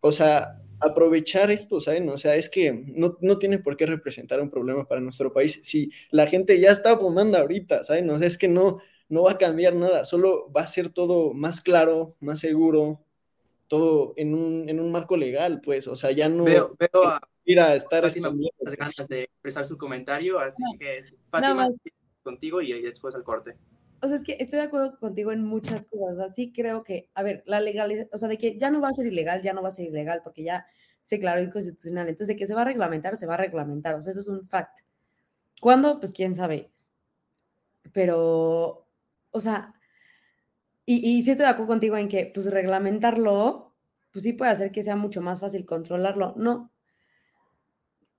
[0.00, 2.08] o sea, aprovechar esto, ¿saben?
[2.08, 5.60] O sea, es que no, no, tiene por qué representar un problema para nuestro país
[5.62, 8.10] si la gente ya está fumando ahorita, ¿saben?
[8.10, 8.80] O sea, es que no,
[9.12, 13.04] no va a cambiar nada, solo va a ser todo más claro, más seguro,
[13.68, 16.44] todo en un, en un marco legal, pues, o sea, ya no...
[16.44, 21.14] Veo, veo a ir a estar las ganas de expresar su comentario, así que es
[21.28, 21.68] Fátima
[22.22, 23.54] contigo y, después al corte.
[24.00, 26.18] O sea, es que estoy de acuerdo contigo en muchas cosas.
[26.30, 28.92] Así creo que, a ver, la legalización, o sea, de que ya no va a
[28.92, 30.66] ser ilegal, ya no va a ser ilegal, porque ya
[31.02, 32.08] se declaró inconstitucional.
[32.08, 33.94] Entonces, de que se va a reglamentar, se va a reglamentar.
[33.94, 34.78] O sea, eso es un fact.
[35.60, 36.00] ¿Cuándo?
[36.00, 36.70] Pues quién sabe.
[37.92, 38.81] Pero,
[39.32, 39.74] o sea,
[40.86, 43.74] y, y sí estoy de acuerdo contigo en que, pues, reglamentarlo,
[44.12, 46.34] pues sí puede hacer que sea mucho más fácil controlarlo.
[46.36, 46.72] No,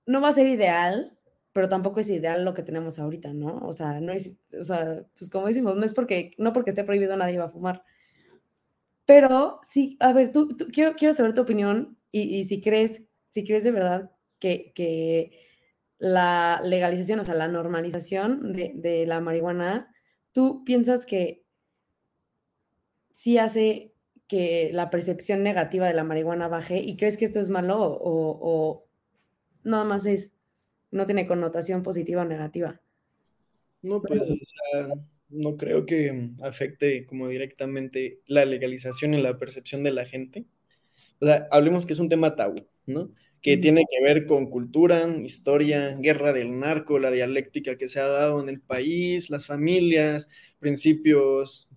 [0.06, 1.16] no va a ser ideal,
[1.52, 3.58] pero tampoco es ideal lo que tenemos ahorita, ¿no?
[3.58, 6.84] O sea, no es, o sea, pues como decimos, no es porque, no porque esté
[6.84, 7.84] prohibido nadie va a fumar.
[9.06, 13.64] Pero sí, a ver, tú, quiero, quiero saber tu opinión y, si crees, si crees
[13.64, 15.40] de verdad que,
[15.98, 19.93] la legalización, o sea, la normalización de la marihuana,
[20.34, 21.44] tú piensas que
[23.14, 23.94] sí hace
[24.26, 28.38] que la percepción negativa de la marihuana baje y crees que esto es malo o,
[28.42, 28.86] o
[29.62, 30.32] nada más es,
[30.90, 32.80] no tiene connotación positiva o negativa.
[33.80, 34.88] No, pues, o sea,
[35.28, 40.46] no creo que afecte como directamente la legalización en la percepción de la gente.
[41.20, 43.10] O sea, hablemos que es un tema tabú, ¿no?
[43.44, 48.08] Que tiene que ver con cultura, historia, guerra del narco, la dialéctica que se ha
[48.08, 50.28] dado en el país, las familias,
[50.58, 51.68] principios,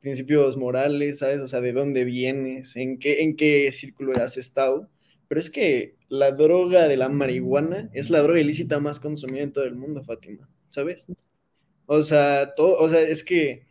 [0.00, 1.40] principios morales, ¿sabes?
[1.40, 4.88] O sea, de dónde vienes, en qué, en qué círculo has estado.
[5.26, 9.52] Pero es que la droga de la marihuana es la droga ilícita más consumida en
[9.52, 11.06] todo el mundo, Fátima, ¿sabes?
[11.86, 13.67] O sea, todo, o sea, es que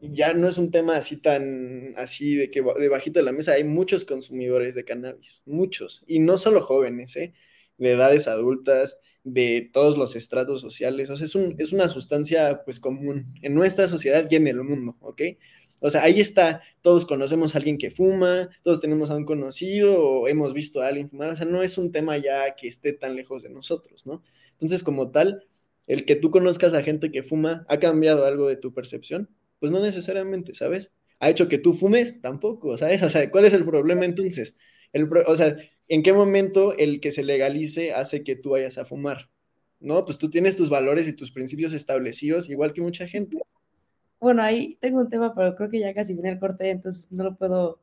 [0.00, 3.64] ya no es un tema así tan así de que debajito de la mesa hay
[3.64, 7.34] muchos consumidores de cannabis, muchos, y no solo jóvenes, ¿eh?
[7.78, 12.62] de edades adultas, de todos los estratos sociales, o sea, es, un, es una sustancia
[12.64, 15.22] pues común en nuestra sociedad y en el mundo, ¿ok?
[15.82, 20.02] O sea, ahí está, todos conocemos a alguien que fuma, todos tenemos a un conocido
[20.02, 22.92] o hemos visto a alguien fumar, o sea, no es un tema ya que esté
[22.92, 24.22] tan lejos de nosotros, ¿no?
[24.52, 25.46] Entonces, como tal,
[25.86, 29.30] el que tú conozcas a gente que fuma, ¿ha cambiado algo de tu percepción?
[29.60, 30.92] Pues no necesariamente, ¿sabes?
[31.20, 32.20] ¿Ha hecho que tú fumes?
[32.20, 33.02] Tampoco, ¿sabes?
[33.02, 34.56] O sea, ¿cuál es el problema entonces?
[34.92, 38.84] El o sea, ¿en qué momento el que se legalice hace que tú vayas a
[38.84, 39.30] fumar?
[39.78, 43.38] No, pues tú tienes tus valores y tus principios establecidos, igual que mucha gente.
[44.18, 47.24] Bueno, ahí tengo un tema, pero creo que ya casi viene el corte, entonces no
[47.24, 47.80] lo puedo.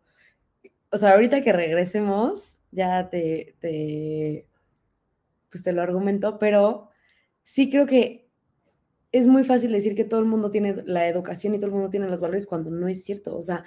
[0.92, 4.48] O sea, ahorita que regresemos, ya te, te
[5.50, 6.90] pues te lo argumento, pero
[7.44, 8.27] sí creo que
[9.12, 11.90] es muy fácil decir que todo el mundo tiene la educación y todo el mundo
[11.90, 13.36] tiene los valores cuando no es cierto.
[13.36, 13.64] O sea,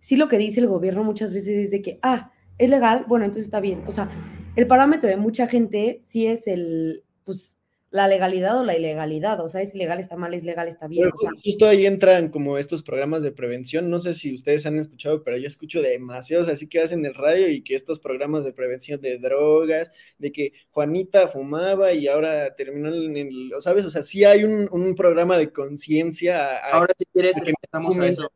[0.00, 3.24] sí lo que dice el gobierno muchas veces es de que, ah, es legal, bueno,
[3.24, 3.82] entonces está bien.
[3.86, 4.10] O sea,
[4.56, 7.58] el parámetro de mucha gente sí es el, pues,
[7.92, 11.10] la legalidad o la ilegalidad, o sea, es ilegal, está mal, es legal, está bien.
[11.44, 15.36] justo ahí entran como estos programas de prevención, no sé si ustedes han escuchado, pero
[15.36, 19.18] yo escucho demasiados, así que hacen el radio y que estos programas de prevención de
[19.18, 23.84] drogas, de que Juanita fumaba y ahora terminó en el, ¿sabes?
[23.84, 26.58] O sea, sí hay un, programa de conciencia.
[26.58, 28.32] Ahora si quieres empezamos a eso.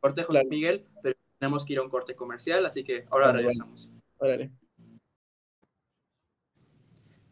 [0.00, 3.90] Corte, José Miguel, pero tenemos que ir a un corte comercial, así que ahora regresamos.
[4.18, 4.50] Órale.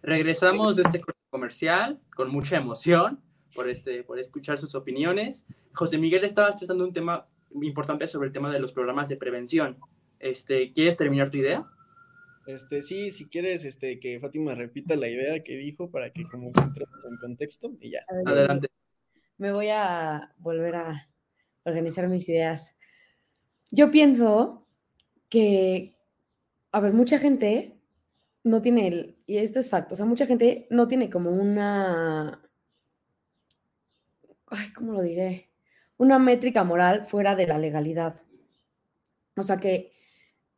[0.03, 3.21] Regresamos de este corte comercial con mucha emoción
[3.55, 5.47] por, este, por escuchar sus opiniones.
[5.73, 9.79] José Miguel, estabas tratando un tema importante sobre el tema de los programas de prevención.
[10.19, 11.67] Este, ¿Quieres terminar tu idea?
[12.47, 16.49] Este, sí, si quieres este, que Fátima repita la idea que dijo para que como
[16.49, 18.01] entremos en contexto y ya.
[18.27, 18.69] Adelante.
[19.39, 21.09] Me voy a volver a
[21.65, 22.75] organizar mis ideas.
[23.71, 24.67] Yo pienso
[25.29, 25.97] que,
[26.73, 27.80] a ver, mucha gente
[28.43, 32.43] no tiene el, y esto es facto, o sea, mucha gente no tiene como una,
[34.47, 35.51] ay, ¿cómo lo diré?
[35.97, 38.21] Una métrica moral fuera de la legalidad.
[39.37, 39.93] O sea que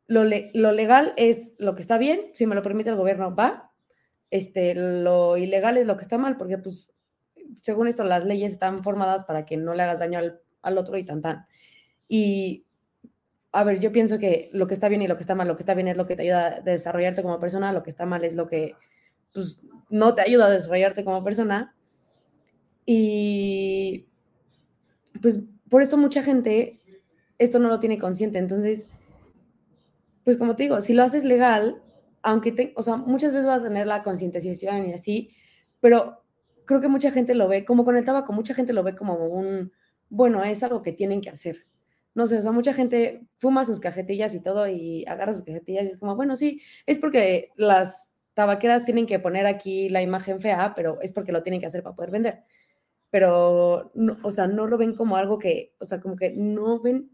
[0.07, 3.71] lo, lo legal es lo que está bien, si me lo permite el gobierno, va.
[4.29, 6.91] Este, lo ilegal es lo que está mal, porque pues,
[7.61, 10.97] según esto, las leyes están formadas para que no le hagas daño al, al otro
[10.97, 11.45] y tan tan.
[12.07, 12.65] Y
[13.53, 15.55] a ver, yo pienso que lo que está bien y lo que está mal, lo
[15.55, 18.05] que está bien es lo que te ayuda a desarrollarte como persona, lo que está
[18.07, 18.75] mal es lo que
[19.31, 21.75] pues, no te ayuda a desarrollarte como persona.
[22.85, 24.07] Y
[25.21, 25.39] pues
[25.69, 26.81] por esto mucha gente
[27.37, 28.39] esto no lo tiene consciente.
[28.39, 28.87] Entonces,
[30.23, 31.79] pues como te digo, si lo haces legal,
[32.23, 35.29] aunque te, o sea, muchas veces vas a tener la concientización y así,
[35.79, 36.23] pero
[36.65, 39.15] creo que mucha gente lo ve, como con el tabaco, mucha gente lo ve como
[39.15, 39.71] un,
[40.09, 41.67] bueno, es algo que tienen que hacer
[42.15, 45.85] no sé, o sea, mucha gente fuma sus cajetillas y todo y agarra sus cajetillas
[45.85, 50.41] y es como, bueno, sí, es porque las tabaqueras tienen que poner aquí la imagen
[50.41, 52.43] fea, pero es porque lo tienen que hacer para poder vender.
[53.09, 53.91] Pero,
[54.23, 57.11] o sea, no lo ven como algo que, o sea, como que no ven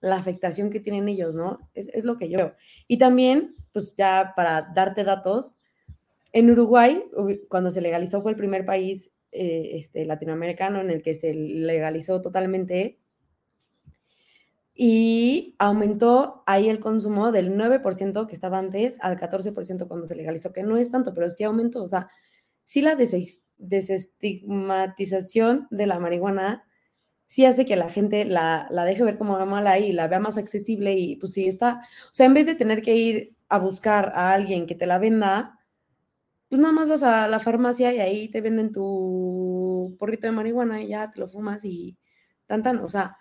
[0.00, 1.70] la afectación que tienen ellos, ¿no?
[1.74, 2.54] Es, es lo que yo veo.
[2.88, 5.54] Y también, pues ya para darte datos,
[6.34, 7.04] en Uruguay,
[7.48, 12.20] cuando se legalizó, fue el primer país eh, este, latinoamericano en el que se legalizó
[12.20, 12.98] totalmente
[14.74, 20.52] y aumentó ahí el consumo del 9% que estaba antes al 14% cuando se legalizó,
[20.52, 21.82] que no es tanto, pero sí aumentó.
[21.82, 22.08] O sea,
[22.64, 26.64] sí la desestigmatización de la marihuana
[27.26, 30.38] sí hace que la gente la, la deje ver como mala y la vea más
[30.38, 34.12] accesible y pues sí está, o sea, en vez de tener que ir a buscar
[34.14, 35.58] a alguien que te la venda,
[36.48, 40.82] pues nada más vas a la farmacia y ahí te venden tu porrito de marihuana
[40.82, 41.96] y ya te lo fumas y
[42.46, 43.16] tan o sea,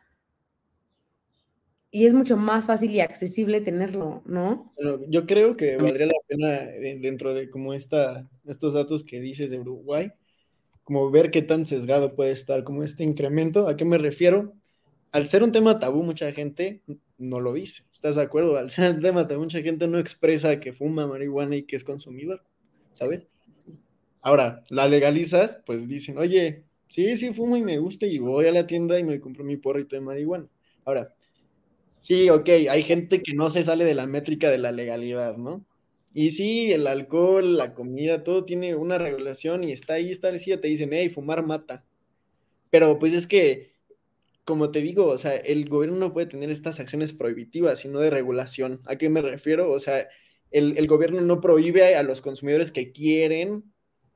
[1.93, 4.73] y es mucho más fácil y accesible tenerlo, ¿no?
[5.07, 9.51] yo creo que valdría la pena eh, dentro de como esta, estos datos que dices
[9.51, 10.11] de Uruguay,
[10.83, 13.69] como ver qué tan sesgado puede estar como este incremento.
[13.69, 14.53] ¿A qué me refiero?
[15.13, 16.81] al ser un tema tabú, mucha gente
[17.19, 17.83] no lo dice.
[17.93, 18.57] ¿Estás de acuerdo?
[18.57, 21.83] Al ser un tema tabú, mucha gente no expresa que fuma marihuana y que es
[21.83, 22.43] consumidor,
[22.93, 23.27] ¿sabes?
[24.21, 28.51] Ahora, la legalizas, pues dicen, oye, sí, sí, fumo y me gusta y voy a
[28.51, 30.47] la tienda y me compro mi porrito de marihuana.
[30.83, 31.12] Ahora,
[32.03, 35.65] sí, ok, hay gente que no se sale de la métrica de la legalidad, ¿no?
[36.13, 40.67] Y sí, el alcohol, la comida, todo tiene una regulación y está ahí establecida, te
[40.67, 41.85] dicen, hey, fumar mata.
[42.69, 43.73] Pero pues es que
[44.45, 48.09] como te digo, o sea, el gobierno no puede tener estas acciones prohibitivas, sino de
[48.09, 48.81] regulación.
[48.85, 49.71] ¿A qué me refiero?
[49.71, 50.09] O sea,
[50.51, 53.63] el, el, gobierno no prohíbe a los consumidores que quieren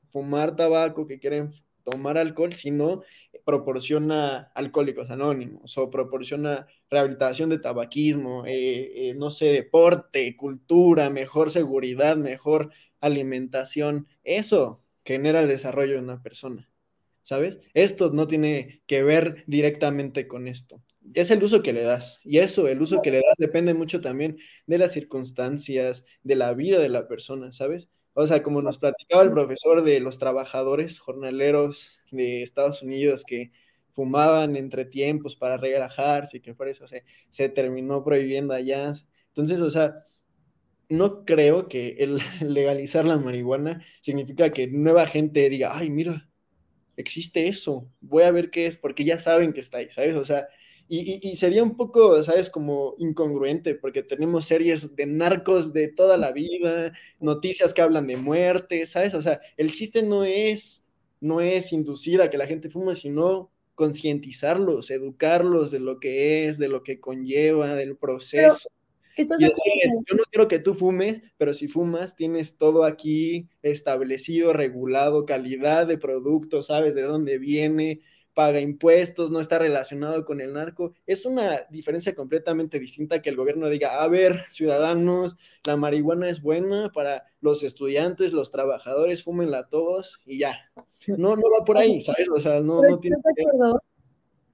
[0.10, 1.54] fumar tabaco, que quieren
[1.89, 3.04] tomar alcohol, sino
[3.45, 11.52] proporciona alcohólicos anónimos o proporciona rehabilitación de tabaquismo, eh, eh, no sé, deporte, cultura, mejor
[11.52, 14.08] seguridad, mejor alimentación.
[14.23, 16.69] Eso genera el desarrollo de una persona.
[17.28, 17.60] ¿sabes?
[17.73, 20.82] Esto no tiene que ver directamente con esto.
[21.13, 22.21] Es el uso que le das.
[22.23, 26.54] Y eso, el uso que le das, depende mucho también de las circunstancias, de la
[26.54, 27.89] vida de la persona, ¿sabes?
[28.19, 33.51] O sea, como nos platicaba el profesor de los trabajadores jornaleros de Estados Unidos que
[33.93, 38.91] fumaban entre tiempos para relajarse y que por eso se, se terminó prohibiendo allá.
[39.27, 40.01] Entonces, o sea,
[40.89, 46.27] no creo que el legalizar la marihuana significa que nueva gente diga, ay, mira,
[46.95, 50.15] existe eso, voy a ver qué es, porque ya saben que está ahí, ¿sabes?
[50.15, 50.47] O sea,
[50.89, 52.50] y, sería un poco, ¿sabes?
[52.50, 58.17] Como incongruente, porque tenemos series de narcos de toda la vida, noticias que hablan de
[58.17, 59.13] muerte, ¿sabes?
[59.13, 60.86] O sea, el chiste no es,
[61.19, 66.58] no es inducir a que la gente fume, sino concientizarlos, educarlos de lo que es,
[66.58, 68.69] de lo que conlleva, del proceso
[69.17, 75.88] yo no quiero que tú fumes, pero si fumas, tienes todo aquí establecido, regulado, calidad
[75.88, 78.02] de producto, sabes de dónde viene,
[78.38, 80.93] paga impuestos, no está relacionado con el narco.
[81.08, 86.39] Es una diferencia completamente distinta que el gobierno diga, a ver, ciudadanos, la marihuana es
[86.39, 90.56] buena para los estudiantes, los trabajadores, fúmenla todos y ya.
[91.08, 92.30] No, no va por ahí, ¿sabes?
[92.30, 93.17] O sea, no, no tiene...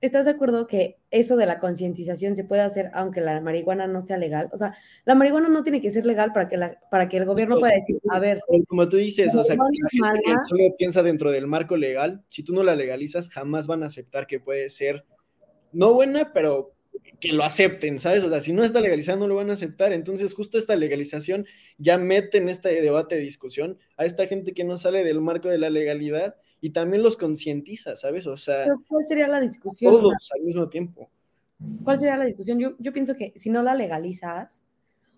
[0.04, 4.02] ¿Estás de acuerdo que eso de la concientización se puede hacer aunque la marihuana no
[4.02, 4.50] sea legal?
[4.52, 7.24] O sea, la marihuana no tiene que ser legal para que, la, para que el
[7.24, 8.42] gobierno pueda decir, a ver.
[8.68, 12.44] Como tú dices, o sea, la gente que solo piensa dentro del marco legal, si
[12.44, 15.06] tú no la legalizas, jamás van a aceptar que puede ser
[15.72, 16.74] no buena, pero
[17.22, 18.26] que lo acepten, ¿sabes?
[18.26, 19.94] O sea, si no está legalizado, no lo van a aceptar.
[19.94, 21.46] Entonces, justo esta legalización
[21.78, 25.48] ya mete en este debate de discusión a esta gente que no sale del marco
[25.48, 28.26] de la legalidad y también los concientiza, ¿sabes?
[28.26, 29.92] O sea, ¿cuál sería la discusión?
[29.92, 31.10] Todos al mismo tiempo.
[31.84, 32.58] ¿Cuál sería la discusión?
[32.58, 34.64] Yo, yo pienso que si no la legalizas,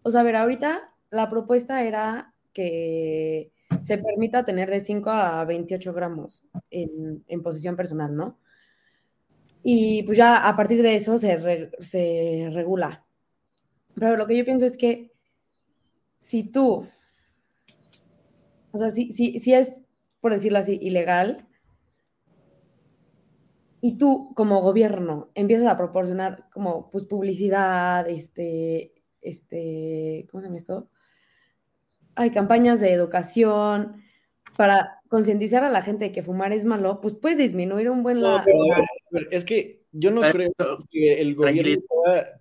[0.02, 3.52] o sea, a ver, ahorita la propuesta era que
[3.84, 8.40] se permita tener de 5 a 28 gramos en, en posición personal, ¿no?
[9.62, 13.06] Y pues ya a partir de eso se, se regula.
[13.94, 15.12] Pero lo que yo pienso es que
[16.18, 16.88] si tú,
[18.72, 19.85] o sea, si, si, si es
[20.26, 21.46] por decirlo así, ilegal,
[23.80, 30.58] y tú como gobierno empiezas a proporcionar como pues publicidad, este, este, ¿cómo se llama
[30.58, 30.90] esto?
[32.16, 34.02] Hay campañas de educación
[34.58, 38.20] para concientizar a la gente de que fumar es malo, pues puede disminuir un buen
[38.20, 38.44] no,
[39.30, 40.52] es que yo no creo
[40.90, 41.84] que el gobierno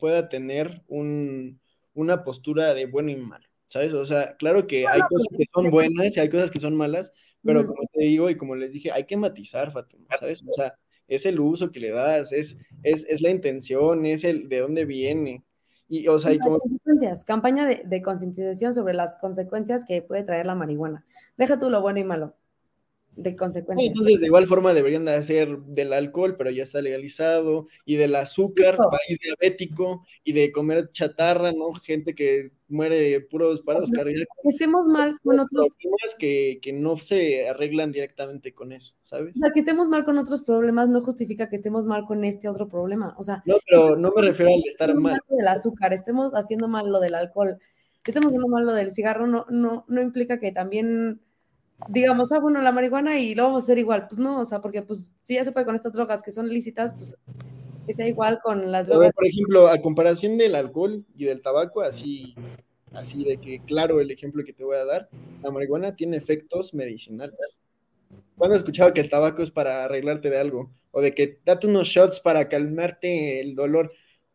[0.01, 3.92] pueda, tener una postura de bueno y malo, ¿sabes?
[3.92, 7.12] O sea, claro que hay cosas que son buenas y hay cosas que son malas,
[7.44, 10.42] pero como te digo y como les dije, hay que matizar, Fatima, ¿sabes?
[10.46, 10.74] O sea,
[11.09, 14.85] es el uso que le das, es, es, es la intención, es el de dónde
[14.85, 15.44] viene.
[15.87, 16.59] Y, o sea, y como...
[16.59, 21.04] consecuencias, campaña de, de concientización sobre las consecuencias que puede traer la marihuana.
[21.37, 22.35] Deja tú lo bueno y malo
[23.16, 23.88] de consecuencias.
[23.88, 28.14] Entonces, de igual forma deberían de hacer del alcohol, pero ya está legalizado, y del
[28.16, 31.72] azúcar, país diabético, y de comer chatarra, ¿no?
[31.74, 34.37] Gente que muere de puros paros cardíacos.
[34.42, 39.37] Que estemos mal con otros problemas que, que no se arreglan directamente con eso, ¿sabes?
[39.37, 42.48] O sea, que estemos mal con otros problemas no justifica que estemos mal con este
[42.48, 43.14] otro problema.
[43.18, 45.12] O sea, no, pero no me refiero al estar mal.
[45.12, 47.59] mal del azúcar, estemos haciendo mal lo del alcohol,
[48.03, 51.20] que estemos haciendo mal lo del cigarro, no, no, no implica que también
[51.89, 54.07] digamos, ah, bueno, la marihuana y lo vamos a hacer igual.
[54.09, 56.49] Pues no, o sea, porque pues si ya se puede con estas drogas que son
[56.49, 57.16] lícitas, pues
[57.87, 59.12] que sea igual con las drogas.
[59.12, 62.35] por ejemplo, a comparación del alcohol y del tabaco, así,
[62.93, 65.09] así de que, claro, el ejemplo que te voy a dar,
[65.43, 67.59] la marihuana tiene efectos medicinales.
[68.37, 70.70] ¿Cuándo has escuchado que el tabaco es para arreglarte de algo?
[70.93, 73.93] O de que date unos shots para calmarte el dolor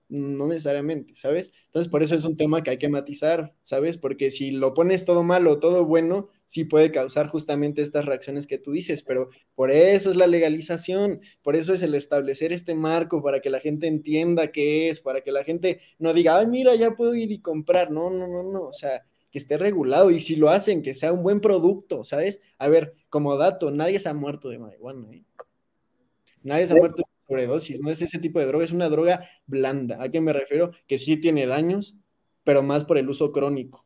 [0.10, 1.54] no necesariamente, ¿sabes?
[1.68, 3.98] Entonces, por eso es un tema que hay que matizar, ¿sabes?
[3.98, 8.58] Porque si lo pones todo malo, todo bueno, sí puede causar justamente estas reacciones que
[8.58, 13.22] tú dices, pero por eso es la legalización, por eso es el establecer este marco
[13.22, 16.74] para que la gente entienda qué es, para que la gente no diga, ay, mira,
[16.74, 20.22] ya puedo ir y comprar, no, no, no, no, o sea, que esté regulado y
[20.22, 22.42] si lo hacen, que sea un buen producto, ¿sabes?
[22.58, 25.24] A ver, como dato, nadie se ha muerto de marihuana, ¿eh?
[26.42, 29.30] Nadie se ha muerto de sobredosis, no es ese tipo de droga, es una droga
[29.46, 30.02] blanda.
[30.02, 30.72] ¿A qué me refiero?
[30.88, 31.96] Que sí tiene daños,
[32.44, 33.86] pero más por el uso crónico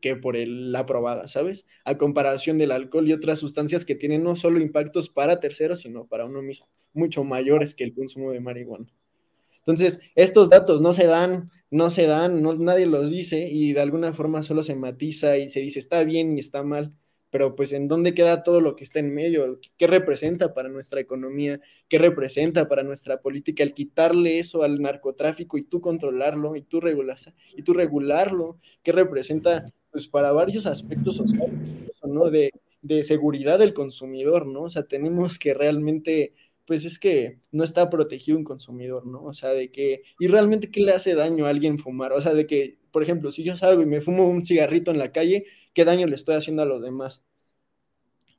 [0.00, 1.66] que por el, la probada, ¿sabes?
[1.84, 6.06] A comparación del alcohol y otras sustancias que tienen no solo impactos para terceros, sino
[6.06, 8.86] para uno mismo, mucho mayores que el consumo de marihuana.
[9.58, 13.80] Entonces, estos datos no se dan, no se dan, no, nadie los dice y de
[13.80, 16.94] alguna forma solo se matiza y se dice está bien y está mal,
[17.30, 21.00] pero pues en dónde queda todo lo que está en medio, qué representa para nuestra
[21.00, 26.62] economía, qué representa para nuestra política el quitarle eso al narcotráfico y tú controlarlo y
[26.62, 31.52] tú regularlo, y tú regularlo, qué representa pues para varios aspectos sociales,
[32.04, 32.30] ¿no?
[32.30, 32.50] De,
[32.82, 34.62] de seguridad del consumidor, ¿no?
[34.62, 36.34] O sea, tenemos que realmente
[36.68, 39.22] pues es que no está protegido un consumidor, ¿no?
[39.24, 42.34] O sea, de que, y realmente qué le hace daño a alguien fumar, o sea,
[42.34, 45.46] de que, por ejemplo, si yo salgo y me fumo un cigarrito en la calle,
[45.72, 47.22] ¿qué daño le estoy haciendo a los demás?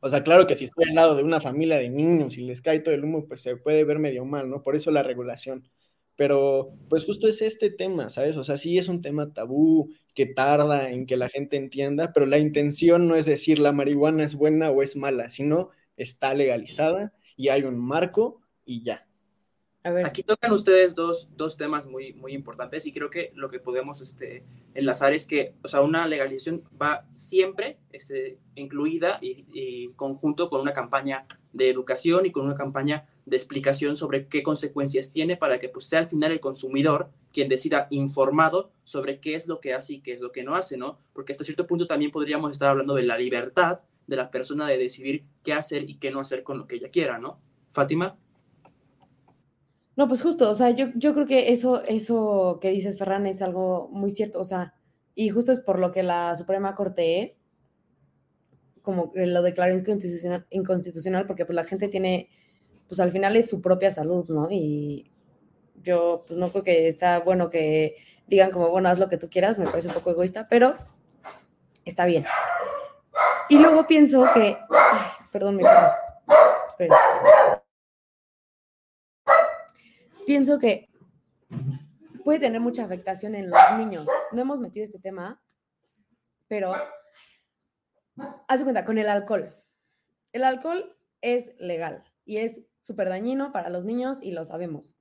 [0.02, 2.62] O sea, claro que si estoy al lado de una familia de niños y les
[2.62, 4.62] cae todo el humo, pues se puede ver medio mal, ¿no?
[4.62, 5.68] Por eso la regulación.
[6.20, 8.36] Pero, pues justo es este tema, ¿sabes?
[8.36, 12.26] O sea, sí es un tema tabú que tarda en que la gente entienda, pero
[12.26, 17.14] la intención no es decir la marihuana es buena o es mala, sino está legalizada
[17.38, 19.08] y hay un marco y ya.
[19.84, 20.06] A ver.
[20.06, 24.02] Aquí tocan ustedes dos, dos, temas muy, muy importantes y creo que lo que podemos
[24.02, 24.44] este,
[24.74, 30.60] enlazar es que, o sea, una legalización va siempre este, incluida y, y, conjunto con
[30.60, 35.60] una campaña de educación y con una campaña de explicación sobre qué consecuencias tiene para
[35.60, 39.74] que pues, sea al final el consumidor quien decida informado sobre qué es lo que
[39.74, 40.98] hace y qué es lo que no hace, ¿no?
[41.14, 44.78] Porque hasta cierto punto también podríamos estar hablando de la libertad de la persona de
[44.78, 47.40] decidir qué hacer y qué no hacer con lo que ella quiera, ¿no?
[47.74, 48.18] Fátima.
[49.96, 53.42] No, pues justo, o sea, yo, yo creo que eso, eso que dices, Ferran, es
[53.42, 54.74] algo muy cierto, o sea,
[55.14, 57.36] y justo es por lo que la Suprema Corte
[58.90, 62.30] como lo declaró inconstitucional, inconstitucional porque pues la gente tiene,
[62.90, 64.48] pues al final es su propia salud, ¿no?
[64.50, 65.10] Y
[65.76, 67.96] yo pues no creo que sea bueno que
[68.28, 70.74] digan como, bueno, haz lo que tú quieras, me parece un poco egoísta, pero
[71.86, 72.26] está bien.
[73.48, 74.58] Y luego pienso que.
[75.32, 75.92] perdón, mi perro.
[76.66, 76.98] Espera.
[80.26, 80.90] Pienso que
[82.24, 84.06] puede tener mucha afectación en los niños.
[84.32, 85.42] No hemos metido este tema,
[86.48, 86.76] pero
[88.48, 89.50] haz cuenta, con el alcohol.
[90.32, 94.98] El alcohol es legal y es súper dañino para los niños y lo sabemos.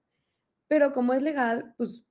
[0.67, 2.05] Pero como es legal, pues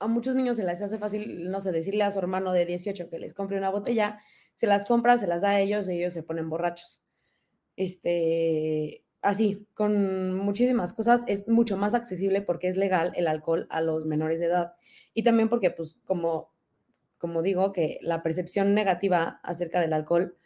[0.00, 3.08] a muchos niños se les hace fácil, no sé, decirle a su hermano de 18
[3.08, 4.20] que les compre una botella
[4.58, 7.00] se las compra, se las da a ellos y ellos se ponen borrachos.
[7.76, 13.80] Este, así, con muchísimas cosas, es mucho más accesible porque es legal el alcohol a
[13.80, 14.72] los menores de edad.
[15.14, 16.52] Y también porque, pues, como,
[17.18, 20.36] como digo, que la percepción negativa acerca del alcohol,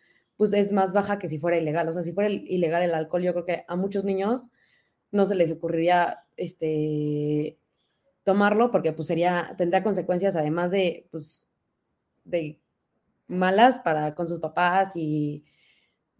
[0.42, 1.86] pues es más baja que si fuera ilegal.
[1.88, 4.48] O sea, si fuera ilegal el alcohol, yo creo que a muchos niños
[5.12, 7.60] no se les ocurriría este
[8.24, 11.48] tomarlo porque pues sería tendría consecuencias además de pues
[12.24, 12.58] de
[13.28, 15.44] malas para con sus papás y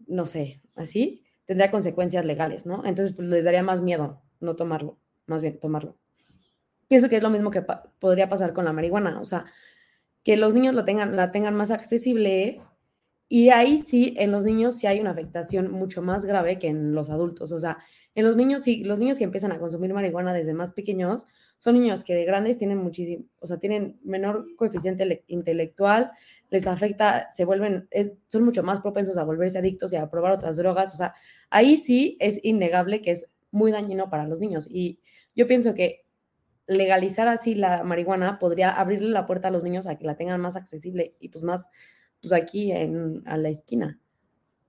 [0.07, 2.85] no sé, así, tendría consecuencias legales, ¿no?
[2.85, 5.97] Entonces, pues les daría más miedo no tomarlo, más bien tomarlo.
[6.87, 7.65] Pienso que es lo mismo que
[7.99, 9.43] podría pasar con la marihuana, o sea,
[10.23, 12.61] que los niños lo tengan, la tengan más accesible
[13.35, 16.93] y ahí sí, en los niños sí hay una afectación mucho más grave que en
[16.93, 17.79] los adultos, o sea,
[18.13, 21.25] en los niños sí, los niños que empiezan a consumir marihuana desde más pequeños,
[21.57, 26.11] son niños que de grandes tienen muchísimo, o sea, tienen menor coeficiente intelectual,
[26.51, 27.89] les afecta, se vuelven,
[28.27, 31.15] son mucho más propensos a volverse adictos y a probar otras drogas, o sea,
[31.49, 34.67] ahí sí es innegable que es muy dañino para los niños.
[34.69, 34.99] Y
[35.35, 36.05] yo pienso que
[36.67, 40.39] legalizar así la marihuana podría abrirle la puerta a los niños a que la tengan
[40.39, 41.67] más accesible y pues más,
[42.23, 43.99] pues aquí en, a la esquina.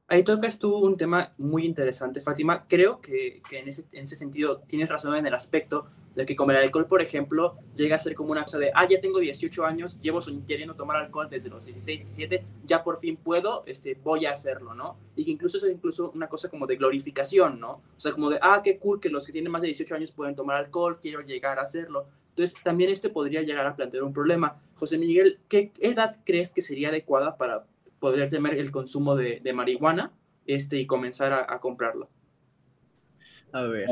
[0.08, 2.66] Ahí tocas tú un tema muy interesante, Fátima.
[2.68, 6.50] Creo que, en, ese, en, ese, sentido tienes razón en el aspecto de que como
[6.50, 9.64] el alcohol, por ejemplo, llega a ser como una cosa de, ah, ya tengo 18
[9.64, 14.26] años, llevo queriendo tomar alcohol desde los 16, 17, ya por fin puedo, este, voy
[14.26, 14.98] a hacerlo, ¿no?
[15.16, 17.80] Y que incluso es incluso una cosa como de glorificación, ¿no?
[17.96, 20.12] O sea, como de, ah, qué cool que los que tienen más de 18 años
[20.12, 22.06] pueden tomar alcohol, quiero llegar a hacerlo.
[22.34, 24.60] Entonces, también este podría llegar a plantear un problema.
[24.74, 27.64] José Miguel, ¿qué edad crees que sería adecuada para
[28.00, 30.12] poder temer el consumo de, marihuana
[30.44, 32.08] este, y comenzar a, comprarlo?
[33.52, 33.86] A ver.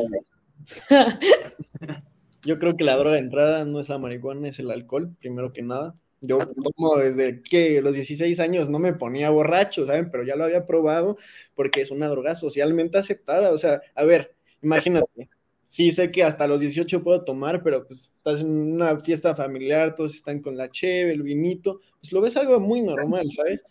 [2.45, 5.53] Yo creo que la droga de entrada no es la marihuana, es el alcohol, primero
[5.53, 5.95] que nada.
[6.21, 10.11] Yo tomo desde que los 16 años no me ponía borracho, ¿saben?
[10.11, 11.17] Pero ya lo había probado
[11.55, 13.53] porque es una droga socialmente aceptada.
[13.53, 15.29] O sea, a ver, imagínate,
[15.73, 19.95] sí sé que hasta los 18 puedo tomar, pero pues estás en una fiesta familiar,
[19.95, 23.65] todos están con la cheve, el vinito, pues lo ves algo muy normal, ¿sabes?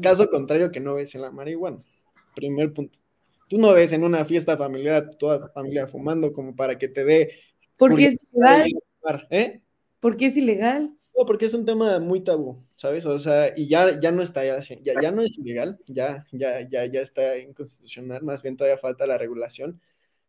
[0.00, 1.84] Caso contrario que no ves en la marihuana.
[2.34, 2.98] Primer punto.
[3.50, 6.88] Tú no ves en una fiesta familiar a toda la familia fumando como para que
[6.88, 7.32] te dé...
[7.76, 9.26] Porque es ilegal.
[9.28, 9.60] ¿Eh?
[10.00, 10.96] Porque es ilegal.
[11.14, 13.04] No, porque es un tema muy tabú, ¿sabes?
[13.04, 14.60] O sea, y ya, ya no está, ya,
[15.02, 19.18] ya no es ilegal, ya, ya, ya, ya está inconstitucional, más bien todavía falta la
[19.18, 19.82] regulación.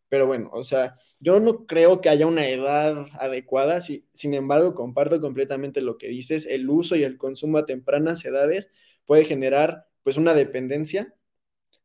[0.09, 5.19] Pero bueno, o sea, yo no creo que haya una edad adecuada, sin embargo, comparto
[5.19, 8.71] completamente lo que dices, el uso y el consumo a tempranas edades
[9.05, 11.13] puede generar pues una dependencia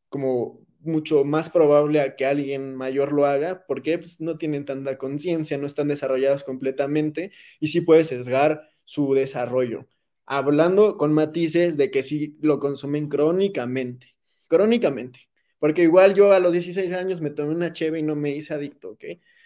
[0.09, 4.99] como mucho más probable a que alguien mayor lo haga, porque pues, no tienen tanta
[4.99, 9.87] conciencia, no están desarrollados completamente y sí puede sesgar su desarrollo.
[10.27, 14.15] Hablando con matices de que sí lo consumen crónicamente,
[14.49, 15.29] crónicamente,
[15.63, 18.53] porque igual yo a los 16 años me tomé una cheve y no me hice
[18.53, 19.05] adicto, ¿ok?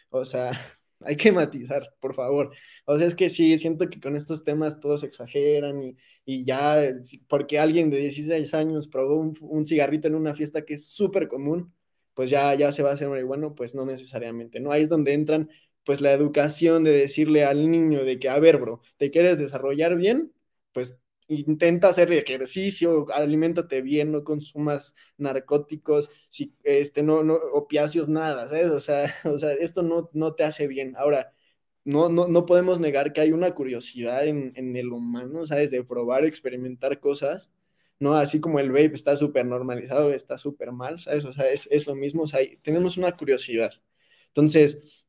[0.08, 0.50] O sea,
[1.00, 2.54] hay que matizar, por favor.
[2.86, 5.94] O sea, es que sí, siento que con estos temas todos exageran y,
[6.24, 6.82] y ya,
[7.28, 11.74] porque alguien de 16 años probó un, cigarrito en una fiesta que es súper común,
[12.14, 14.72] pues ya, ya se va a hacer marihuano, pues no necesariamente, ¿no?
[14.72, 15.50] Ahí es donde entran
[15.84, 19.96] pues la educación de decirle al niño de que, a ver, bro, ¿te quieres desarrollar
[19.96, 20.32] bien?
[20.72, 20.98] Pues
[21.28, 28.66] intenta hacer ejercicio, aliméntate bien, no consumas narcóticos, si, este, no, no, opiáceos, nada, ¿sabes?
[28.70, 30.94] O sea, o sea esto no, no te hace bien.
[30.96, 31.32] Ahora,
[31.84, 35.70] no, no, no podemos negar que hay una curiosidad en, en el humano, ¿sabes?
[35.70, 37.52] De probar, experimentar cosas,
[38.00, 38.14] ¿no?
[38.16, 41.24] Así como el vape está súper normalizado, está súper mal, ¿sabes?
[41.24, 43.72] O sea, es, es lo mismo, o sea, tenemos una curiosidad.
[44.28, 45.05] Entonces,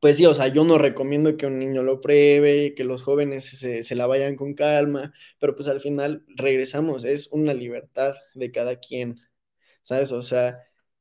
[0.00, 3.44] pues sí, o sea, yo no recomiendo que un niño lo pruebe, que los jóvenes
[3.46, 8.78] se, la vayan con calma, pero pues al final regresamos, es una libertad de cada
[8.80, 9.20] quien,
[9.82, 10.12] ¿sabes?
[10.12, 10.60] O sea,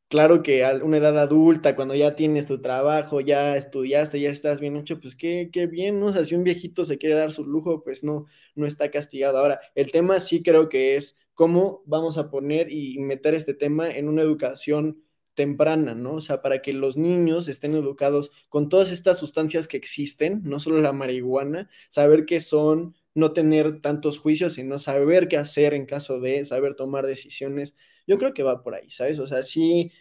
[0.09, 4.59] claro que a una edad adulta, cuando ya tienes tu trabajo, ya estudiaste, ya estás
[4.59, 6.07] bien hecho, pues qué, qué bien, ¿no?
[6.07, 8.25] O sea, si un viejito se quiere dar su lujo, pues no,
[8.55, 9.37] no está castigado.
[9.37, 13.89] Ahora, el tema sí creo que es cómo vamos a poner y meter este tema
[13.91, 15.03] en una educación
[15.33, 16.15] temprana, ¿no?
[16.15, 20.59] O sea, para que los niños estén educados con todas estas sustancias que existen, no
[20.59, 25.85] solo la marihuana, saber qué son, no tener tantos juicios, sino saber qué hacer en
[25.85, 27.75] caso de, saber tomar decisiones.
[28.07, 29.19] Yo creo que va por ahí, ¿sabes?
[29.19, 29.91] O sea, sí,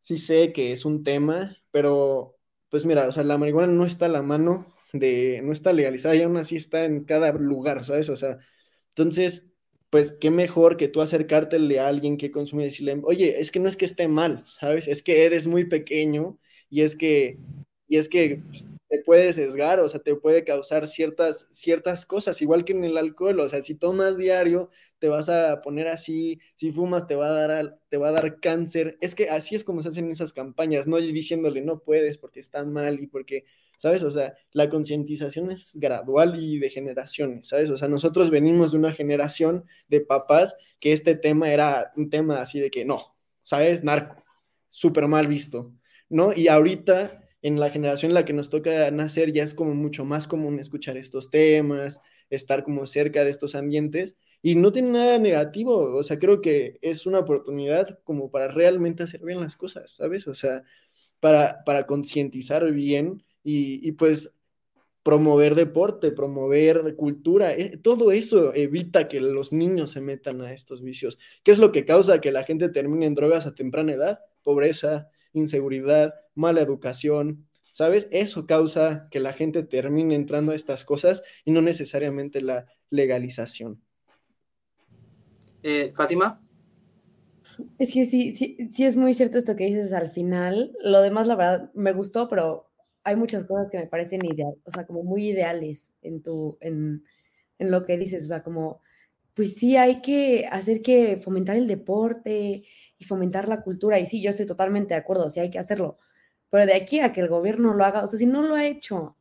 [0.00, 4.06] sí sé que es un tema, pero pues mira, o sea, la marihuana no está
[4.06, 8.08] a la mano de, no está legalizada y aún así está en cada lugar, ¿sabes?
[8.08, 8.38] O sea,
[8.90, 9.46] entonces
[9.94, 13.60] pues qué mejor que tú acercártele a alguien que consume y decirle, oye, es que
[13.60, 14.88] no es que esté mal, ¿sabes?
[14.88, 16.36] Es que eres muy pequeño
[16.68, 17.38] y es que,
[17.86, 22.42] y es que pues, te puede sesgar, o sea, te puede causar ciertas, ciertas cosas,
[22.42, 24.68] igual que en el alcohol, o sea, si tomas diario,
[24.98, 28.40] te vas a poner así, si fumas te va a dar, te va a dar
[28.40, 32.40] cáncer, es que así es como se hacen esas campañas, no diciéndole no puedes porque
[32.40, 33.44] está mal y porque
[33.84, 34.02] ¿sabes?
[34.02, 37.68] O sea, la concientización es gradual y de generaciones, ¿sabes?
[37.68, 42.40] O sea, nosotros venimos de una generación de papás que este tema era un tema
[42.40, 43.84] así de que no, ¿sabes?
[43.84, 44.24] Narco,
[44.68, 45.74] súper mal visto,
[46.08, 46.32] ¿no?
[46.32, 50.06] Y ahorita, en la generación en la que nos toca nacer, ya es como mucho
[50.06, 54.16] más común escuchar estos temas, estar como cerca de estos ambientes.
[54.40, 59.02] Y no tiene nada negativo, o sea, creo que es una oportunidad como para realmente
[59.02, 60.26] hacer bien las cosas, ¿sabes?
[60.26, 60.64] O sea,
[61.20, 64.34] para, para concientizar bien y, pues
[65.02, 70.82] promover deporte, promover cultura, eh, todo eso evita que los niños se metan a estos
[70.82, 71.18] vicios.
[71.42, 74.20] ¿Qué es lo que causa que la gente termine en drogas a temprana edad?
[74.42, 78.08] Pobreza, inseguridad, mala educación, ¿sabes?
[78.12, 83.82] Eso causa que la gente termine entrando a estas cosas y no necesariamente la legalización.
[85.62, 86.40] Eh, Fátima.
[87.78, 90.72] Es que sí, sí, sí es muy cierto esto que dices al final.
[90.82, 92.70] Lo demás, la verdad, me gustó, pero
[93.04, 97.04] hay muchas cosas que me parecen ideal, o sea, como muy ideales en tu, en,
[97.58, 98.80] en lo que dices, o sea, como,
[99.34, 102.64] pues sí, hay que hacer que fomentar el deporte
[102.98, 105.96] y fomentar la cultura, y sí, yo estoy totalmente de acuerdo, sí hay que hacerlo,
[106.50, 108.66] pero de aquí a que el gobierno lo haga, o sea, si no lo ha
[108.66, 109.16] hecho,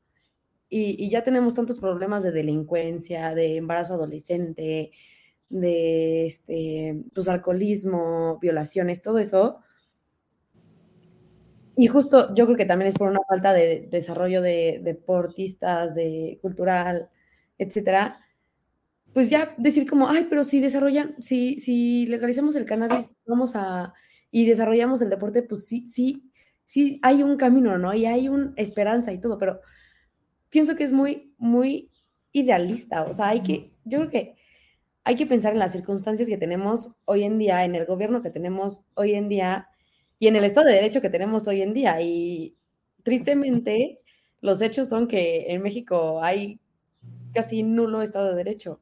[0.69, 4.91] y, y ya tenemos tantos problemas de delincuencia, de embarazo adolescente,
[5.49, 9.59] de este, pues alcoholismo, violaciones, todo eso,
[11.75, 16.39] y justo yo creo que también es por una falta de desarrollo de, deportistas, de
[16.41, 17.09] cultural,
[17.57, 18.19] etcétera.
[19.13, 23.93] Pues ya decir como, ay, pero si desarrollan, si, si legalizamos el cannabis, vamos a,
[24.31, 26.31] y desarrollamos el deporte, pues sí, sí,
[26.65, 27.93] sí hay un camino, ¿no?
[27.93, 29.61] Y hay una esperanza y todo, pero
[30.49, 31.91] pienso que es muy, muy
[32.31, 34.35] idealista, o sea, hay que, yo creo que
[35.03, 38.29] hay que pensar en las circunstancias que tenemos hoy en día, en el gobierno que
[38.29, 39.67] tenemos hoy en día
[40.23, 42.01] y en el Estado de Derecho que tenemos hoy en día.
[42.01, 42.55] Y
[43.03, 43.99] tristemente,
[44.39, 46.61] los hechos son que en México hay
[47.33, 48.79] casi nulo Estado de Derecho.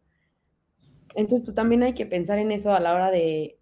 [1.15, 3.57] Entonces, pues también hay que pensar en eso a la hora de,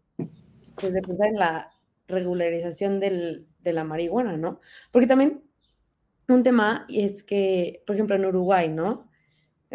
[0.75, 1.71] pues, de pensar en la
[2.09, 4.59] regularización del, de la marihuana, ¿no?
[4.91, 5.41] Porque también
[6.27, 9.09] un tema es que, por ejemplo, en Uruguay, ¿no?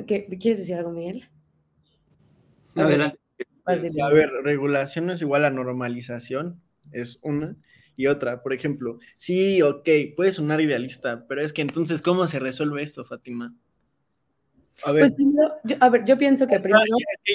[0.06, 1.26] ¿Quieres decir algo, Miguel?
[2.74, 3.18] Adelante.
[3.66, 6.60] A ver, regulación no es igual a normalización,
[6.92, 7.56] es una.
[7.96, 12.38] Y otra, por ejemplo, sí, ok, puede sonar idealista, pero es que entonces, ¿cómo se
[12.38, 13.54] resuelve esto, Fátima?
[14.82, 15.14] A ver, pues
[15.64, 16.82] yo, a ver, yo pienso que primero...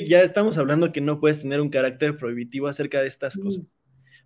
[0.05, 3.63] Ya, estamos hablando que no puedes tener un carácter prohibitivo acerca de estas cosas.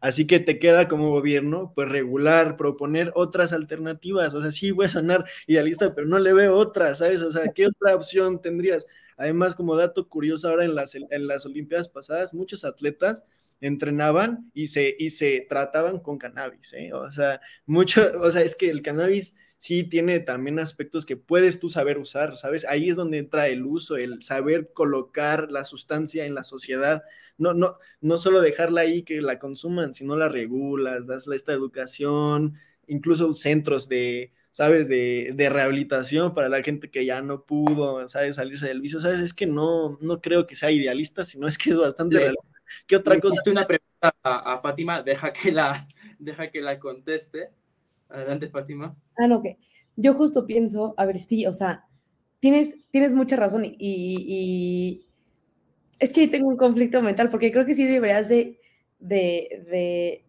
[0.03, 4.33] Así que te queda como gobierno, pues regular, proponer otras alternativas.
[4.33, 7.21] O sea, sí voy a sonar idealista, pero no le veo otra, ¿sabes?
[7.21, 8.85] O sea, ¿qué otra opción tendrías?
[9.15, 13.23] Además, como dato curioso, ahora en las, en las Olimpiadas pasadas, muchos atletas
[13.63, 16.91] entrenaban y se, y se trataban con cannabis, ¿eh?
[16.93, 21.61] O sea, mucho, o sea, es que el cannabis sí tiene también aspectos que puedes
[21.61, 22.65] tú saber usar, ¿sabes?
[22.65, 27.03] Ahí es donde entra el uso, el saber colocar la sustancia en la sociedad.
[27.37, 32.55] No, no, no solo dejarla ahí que la consuman, sino la regulas, das esta educación,
[32.87, 34.89] incluso centros de, ¿sabes?
[34.89, 38.35] De, de, rehabilitación para la gente que ya no pudo, ¿sabes?
[38.35, 39.21] Salirse del vicio, ¿sabes?
[39.21, 42.52] Es que no, no creo que sea idealista, sino es que es bastante realista.
[42.87, 43.41] ¿Qué otra cosa?
[43.49, 45.87] una pregunta a, Fátima, deja que la,
[46.19, 47.49] deja que la conteste.
[48.09, 48.95] Adelante, Fátima.
[49.17, 49.57] Ah, no, que
[49.95, 51.85] yo justo pienso, a ver, sí, o sea,
[52.39, 55.05] tienes, tienes mucha razón y, y,
[55.99, 58.59] es que tengo un conflicto mental porque creo que sí deberías de,
[58.99, 60.23] de, de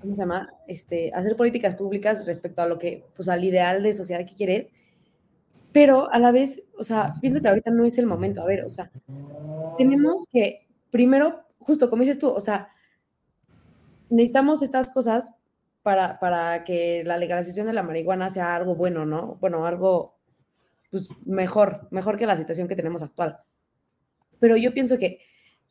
[0.00, 0.52] ¿cómo se llama?
[0.68, 4.70] Este, hacer políticas públicas respecto a lo que, pues al ideal de sociedad que quieres,
[5.74, 8.40] pero a la vez, o sea, pienso que ahorita no es el momento.
[8.40, 8.92] A ver, o sea,
[9.76, 12.68] tenemos que, primero, justo como dices tú, o sea,
[14.08, 15.34] necesitamos estas cosas
[15.82, 19.36] para, para que la legalización de la marihuana sea algo bueno, ¿no?
[19.40, 20.16] Bueno, algo,
[20.92, 23.40] pues, mejor, mejor que la situación que tenemos actual.
[24.38, 25.18] Pero yo pienso que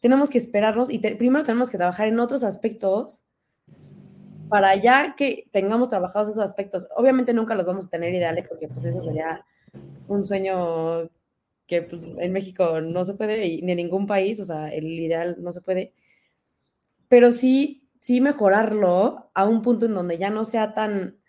[0.02, 3.24] tenemos que esperarnos y primero tenemos que trabajar en otros aspectos
[4.50, 8.68] para ya que tengamos trabajados esos aspectos, obviamente nunca los vamos a tener ideales porque
[8.68, 9.46] pues eso sería
[10.08, 11.10] un sueño
[11.68, 14.86] que pues, en México no se puede y ni en ningún país, o sea, el
[14.86, 15.94] ideal no se puede,
[17.08, 21.20] pero sí, sí mejorarlo a un punto en donde ya no sea tan,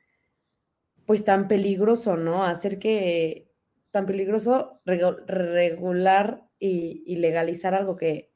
[1.06, 2.44] pues tan peligroso, ¿no?
[2.44, 3.50] Hacer que,
[3.90, 8.32] tan peligroso regular y, y legalizar algo que,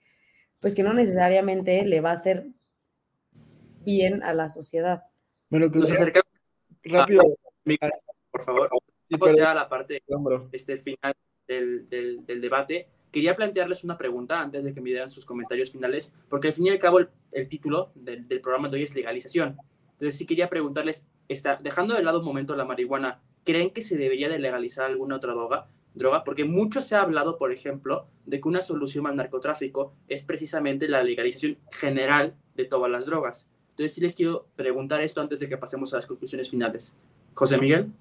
[0.60, 2.46] pues que no necesariamente le va a hacer
[3.84, 5.02] bien a la sociedad.
[5.50, 5.80] Bueno, que
[6.84, 7.24] rápido.
[8.30, 8.70] por favor.
[9.10, 10.02] Vamos ya a la parte
[10.52, 11.14] este, final
[11.46, 12.88] del, del, debate.
[13.10, 16.66] Quería plantearles una pregunta antes de que me dieran sus comentarios finales, porque al fin
[16.66, 17.00] y al cabo
[17.32, 19.56] el, título del, programa de hoy es legalización.
[19.92, 23.96] Entonces sí quería preguntarles, está, dejando de lado un momento la marihuana, ¿creen que se
[23.96, 25.68] debería de legalizar alguna otra droga?
[25.94, 26.22] droga?
[26.22, 30.86] Porque mucho se ha hablado, por ejemplo, de que una solución al narcotráfico es precisamente
[30.86, 33.48] la legalización general de todas las drogas.
[33.70, 36.94] Entonces sí les quiero preguntar esto antes de que pasemos a las conclusiones finales.
[37.34, 37.92] José Miguel.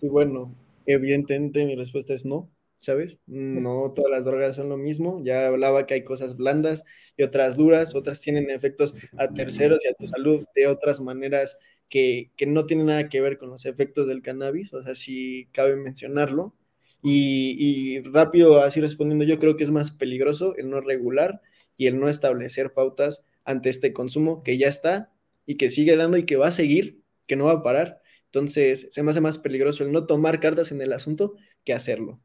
[0.00, 0.54] Sí, bueno,
[0.86, 3.20] evidentemente mi respuesta es no, ¿sabes?
[3.26, 5.22] No todas las drogas son lo mismo.
[5.24, 6.84] Ya hablaba que hay cosas blandas
[7.16, 11.58] y otras duras, otras tienen efectos a terceros y a tu salud de otras maneras
[11.88, 15.76] que, no tienen nada que ver con los efectos del cannabis, o sea, sí cabe
[15.76, 16.54] mencionarlo.
[17.02, 21.40] Y, y rápido, así respondiendo, yo creo que es más peligroso el no regular
[21.76, 25.12] y el no establecer pautas ante este consumo que ya está
[25.46, 28.02] y que sigue dando y que va a seguir, que no va a parar.
[28.36, 32.20] Entonces, se me hace más peligroso el no tomar cartas en el asunto que hacerlo.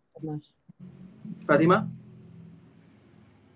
[1.48, 1.90] Fátima.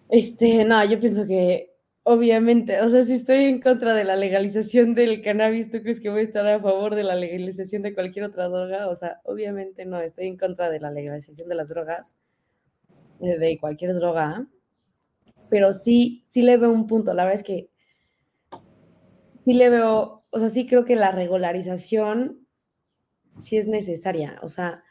[0.07, 4.95] Este, no, yo pienso que obviamente, o sea, si estoy en contra de la legalización
[4.95, 8.23] del cannabis, ¿tú crees que voy a estar a favor de la legalización de cualquier
[8.23, 8.87] otra droga?
[8.87, 12.15] O sea, obviamente no, estoy en contra de la legalización de las drogas,
[13.19, 14.47] de cualquier droga,
[15.49, 17.13] pero sí, sí le veo un punto.
[17.13, 17.67] La verdad es que
[19.43, 22.44] sí le veo, o sea, sí creo que la regularización
[23.39, 24.39] sí es necesaria.
[24.41, 24.83] O sea,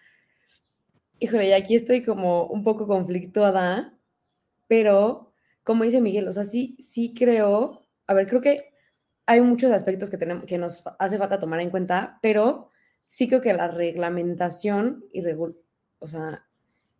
[1.18, 3.96] híjole, y aquí estoy como un poco conflictuada,
[4.68, 5.32] pero
[5.62, 8.74] como dice Miguel, o sea, sí, sí creo, a ver, creo que
[9.26, 12.70] hay muchos aspectos que, tenemos, que nos hace falta tomar en cuenta, pero
[13.06, 15.22] sí creo que la reglamentación y,
[15.98, 16.46] o sea,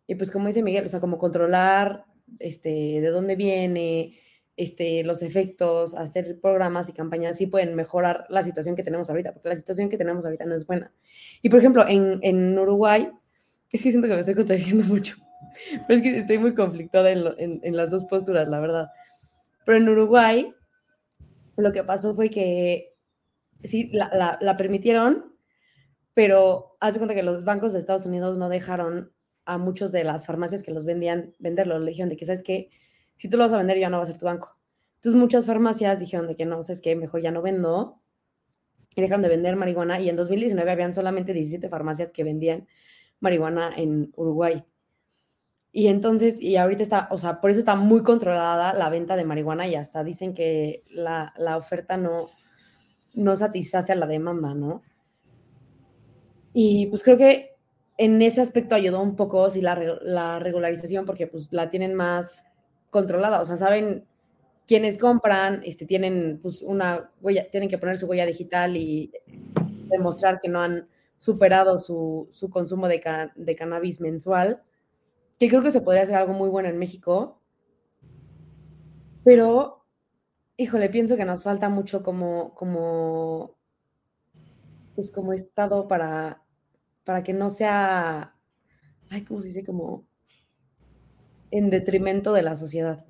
[0.07, 2.05] y pues como dice Miguel, o sea, como controlar
[2.39, 4.17] este, de dónde viene,
[4.57, 9.33] este, los efectos, hacer programas y campañas sí pueden mejorar la situación que tenemos ahorita,
[9.33, 10.91] porque la situación que tenemos ahorita no es buena.
[11.41, 13.09] Y por ejemplo, en, en Uruguay,
[13.71, 15.17] Es que siento que me estoy contradiciendo mucho.
[15.87, 18.87] Pero es que estoy muy conflictada en, las dos posturas, la verdad.
[19.65, 20.53] Pero en Uruguay,
[21.57, 22.93] lo que pasó fue que
[23.63, 25.33] sí, la, la permitieron,
[26.13, 29.11] pero hace cuenta que los bancos de Estados Unidos no dejaron
[29.45, 31.79] a muchos de las farmacias que los vendían venderlo.
[31.79, 32.69] Le dijeron de que, ¿sabes qué?
[33.17, 34.57] Si tú lo vas a vender, ya no va a ser tu banco.
[34.95, 36.95] Entonces muchas farmacias dijeron de que no, ¿sabes qué?
[36.95, 38.01] Mejor ya no vendo.
[38.95, 39.99] Y dejaron de vender marihuana.
[39.99, 42.67] Y en 2019 habían solamente 17 farmacias que vendían
[43.19, 44.63] marihuana en Uruguay.
[45.71, 49.25] Y entonces, y ahorita está, o sea, por eso está muy controlada la venta de
[49.25, 52.29] marihuana y hasta dicen que la, la oferta no,
[53.13, 54.83] no satisface a la demanda, ¿no?
[56.53, 57.57] Y pues creo que
[57.97, 62.45] en ese aspecto ayudó un poco sí, la, la, regularización porque pues la tienen más
[62.95, 64.05] controlada, o sea, saben
[64.65, 69.11] quiénes compran, este, tienen pues una huella, tienen que poner su huella digital y
[69.89, 70.87] demostrar que no han
[71.17, 73.01] superado su, su consumo de,
[73.35, 74.63] de, cannabis mensual,
[75.37, 77.41] que creo que se podría hacer algo muy bueno en México,
[79.25, 79.83] pero,
[80.55, 83.57] híjole, pienso que nos falta mucho como, como,
[84.95, 86.45] pues como estado para
[87.05, 88.35] para que no sea,
[89.09, 89.63] ay, ¿cómo se dice?
[89.63, 90.05] Como
[91.57, 93.05] en detrimento de la sociedad.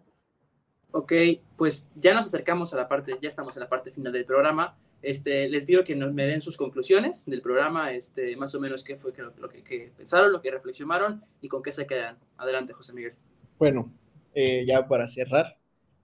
[0.91, 1.11] Ok,
[1.57, 4.77] pues ya nos acercamos a la parte, ya estamos en la parte final del programa.
[5.01, 8.95] Este, les pido que me den sus conclusiones del programa, este, más o menos qué
[8.97, 12.17] fue lo, que, pensaron, lo que reflexionaron y con qué se quedan.
[12.37, 13.13] Adelante, José Miguel.
[13.57, 13.91] Bueno,
[14.35, 15.57] eh, ya para cerrar,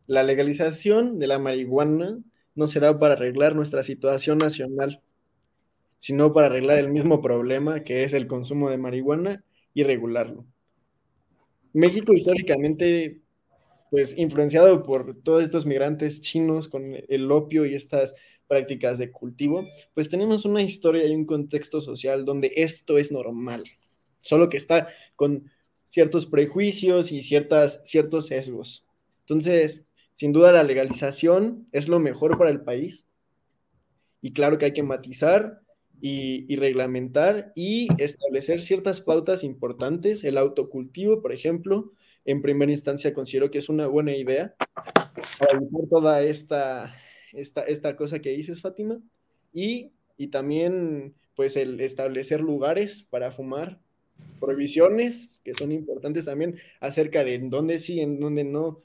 [0.07, 2.19] la legalización de la marihuana
[2.55, 5.01] no se da para arreglar nuestra situación nacional,
[5.99, 10.45] sino para arreglar el mismo problema que es el consumo de marihuana y regularlo.
[11.73, 13.21] México históricamente,
[13.89, 18.15] pues influenciado por todos estos migrantes chinos con el opio y estas
[18.47, 19.63] prácticas de cultivo,
[19.93, 23.63] pues tenemos una historia y un contexto social donde esto es normal,
[24.19, 25.49] solo que está con
[25.85, 28.85] ciertos prejuicios y ciertas, ciertos sesgos.
[29.21, 33.07] Entonces, sin duda la legalización es lo mejor para el país
[34.21, 35.60] y claro que hay que matizar
[36.01, 40.23] y, reglamentar y establecer ciertas pautas importantes.
[40.23, 41.93] El autocultivo, por ejemplo,
[42.25, 44.55] en primera instancia considero que es una buena idea
[45.39, 46.95] para evitar toda esta,
[47.33, 48.99] esta, esta cosa que dices, Fátima.
[49.53, 53.79] Y, y también, pues, el establecer lugares para fumar,
[54.39, 58.81] prohibiciones que son importantes también acerca de en dónde sí, en dónde no,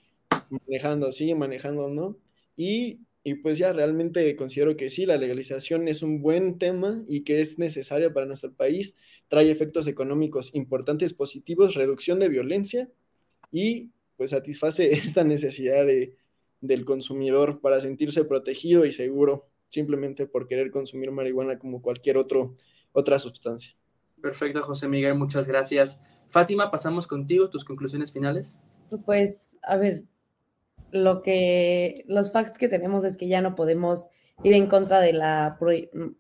[0.50, 2.16] manejando sí, manejando no.
[2.56, 7.24] Y y pues ya realmente considero que sí, la legalización es un buen tema y
[7.24, 8.94] que es necesaria para nuestro país.
[9.26, 12.88] Trae efectos económicos importantes, positivos, reducción de violencia
[13.50, 16.14] y pues satisface esta necesidad de,
[16.60, 22.54] del consumidor para sentirse protegido y seguro simplemente por querer consumir marihuana como cualquier otro,
[22.92, 23.74] otra sustancia.
[24.22, 26.00] Perfecto, José Miguel, muchas gracias.
[26.28, 28.56] Fátima, pasamos contigo, tus conclusiones finales.
[29.04, 30.04] Pues, a ver,
[30.96, 34.06] lo que los facts que tenemos es que ya no podemos
[34.42, 35.58] ir en contra de la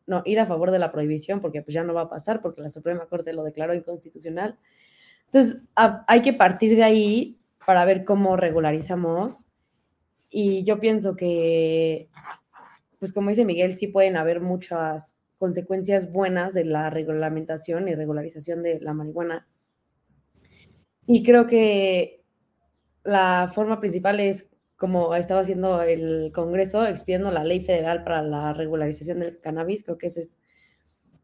[0.06, 2.62] no ir a favor de la prohibición porque pues ya no va a pasar porque
[2.62, 4.58] la Suprema Corte lo declaró inconstitucional.
[5.26, 9.46] Entonces, hay que partir de ahí para ver cómo regularizamos
[10.30, 12.08] y yo pienso que
[12.98, 18.62] pues como dice Miguel, sí pueden haber muchas consecuencias buenas de la regulamentación y regularización
[18.62, 19.46] de la marihuana.
[21.06, 22.24] Y creo que
[23.04, 28.52] la forma principal es como estaba haciendo el Congreso, expidiendo la ley federal para la
[28.52, 30.36] regularización del cannabis, creo que eso es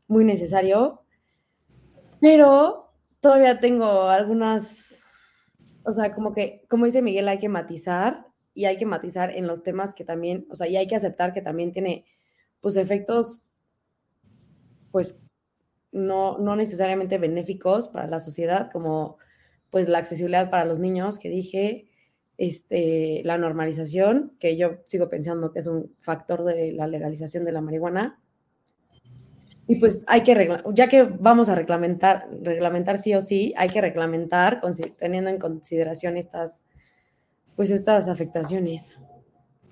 [0.08, 1.02] muy necesario.
[2.20, 5.04] Pero todavía tengo algunas,
[5.84, 9.46] o sea, como que, como dice Miguel, hay que matizar y hay que matizar en
[9.46, 12.06] los temas que también, o sea, y hay que aceptar que también tiene,
[12.60, 13.44] pues, efectos,
[14.90, 15.18] pues,
[15.90, 19.18] no, no necesariamente benéficos para la sociedad, como,
[19.70, 21.90] pues, la accesibilidad para los niños, que dije,
[22.42, 27.52] este, la normalización, que yo sigo pensando que es un factor de la legalización de
[27.52, 28.18] la marihuana.
[29.68, 33.80] Y pues hay que, ya que vamos a reglamentar, reglamentar sí o sí, hay que
[33.80, 34.60] reglamentar
[34.98, 36.64] teniendo en consideración estas,
[37.54, 38.92] pues estas afectaciones.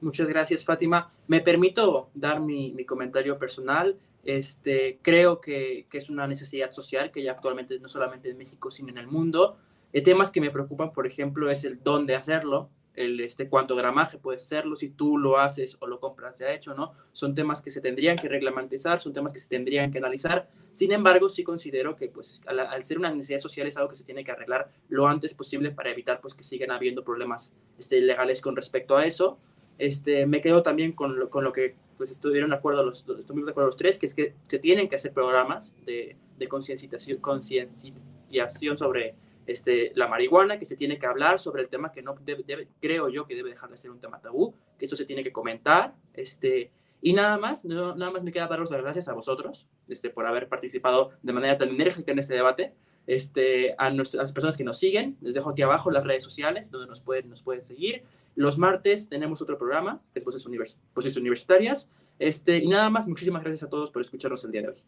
[0.00, 1.12] Muchas gracias, Fátima.
[1.26, 3.98] Me permito dar mi, mi comentario personal.
[4.22, 8.70] Este, creo que, que, es una necesidad social que ya actualmente no solamente en México,
[8.70, 9.58] sino en el mundo.
[9.92, 14.18] Eh, temas que me preocupan, por ejemplo, es el dónde hacerlo, el este, cuánto gramaje
[14.18, 16.92] puedes hacerlo, si tú lo haces o lo compras ya hecho, ¿no?
[17.12, 20.48] Son temas que se tendrían que reglamentizar, son temas que se tendrían que analizar.
[20.70, 24.04] Sin embargo, sí considero que, pues, al, ser una necesidad social es algo que se
[24.04, 28.40] tiene que arreglar lo antes posible para evitar, pues, que sigan habiendo problemas este, legales
[28.40, 29.38] con respecto a eso.
[29.78, 33.46] Este, me quedo también con lo, con lo que pues estuvieron de acuerdo los, estuvimos
[33.46, 37.18] de acuerdo los tres, que es que se tienen que hacer programas de, de concienciación
[38.76, 39.14] sobre
[39.50, 42.14] este, la marihuana, que se tiene que hablar sobre el tema que no
[42.80, 45.32] creo yo que debe dejar de ser un tema tabú, que eso se tiene que
[45.32, 46.70] comentar, este,
[47.02, 50.26] y nada más, no, nada más me queda daros las gracias a vosotros este, por
[50.26, 52.74] haber participado de manera tan enérgica en este debate.
[53.06, 56.70] Este, a, nuestras, las personas que nos siguen, les dejo aquí abajo las redes sociales
[56.70, 58.04] donde nos pueden, nos pueden seguir.
[58.36, 60.78] Los martes tenemos otro programa, que es Voces, Univers
[61.16, 61.90] Universitarias.
[62.18, 64.84] Este, y nada más, muchísimas gracias a todos por escucharnos el día de hoy.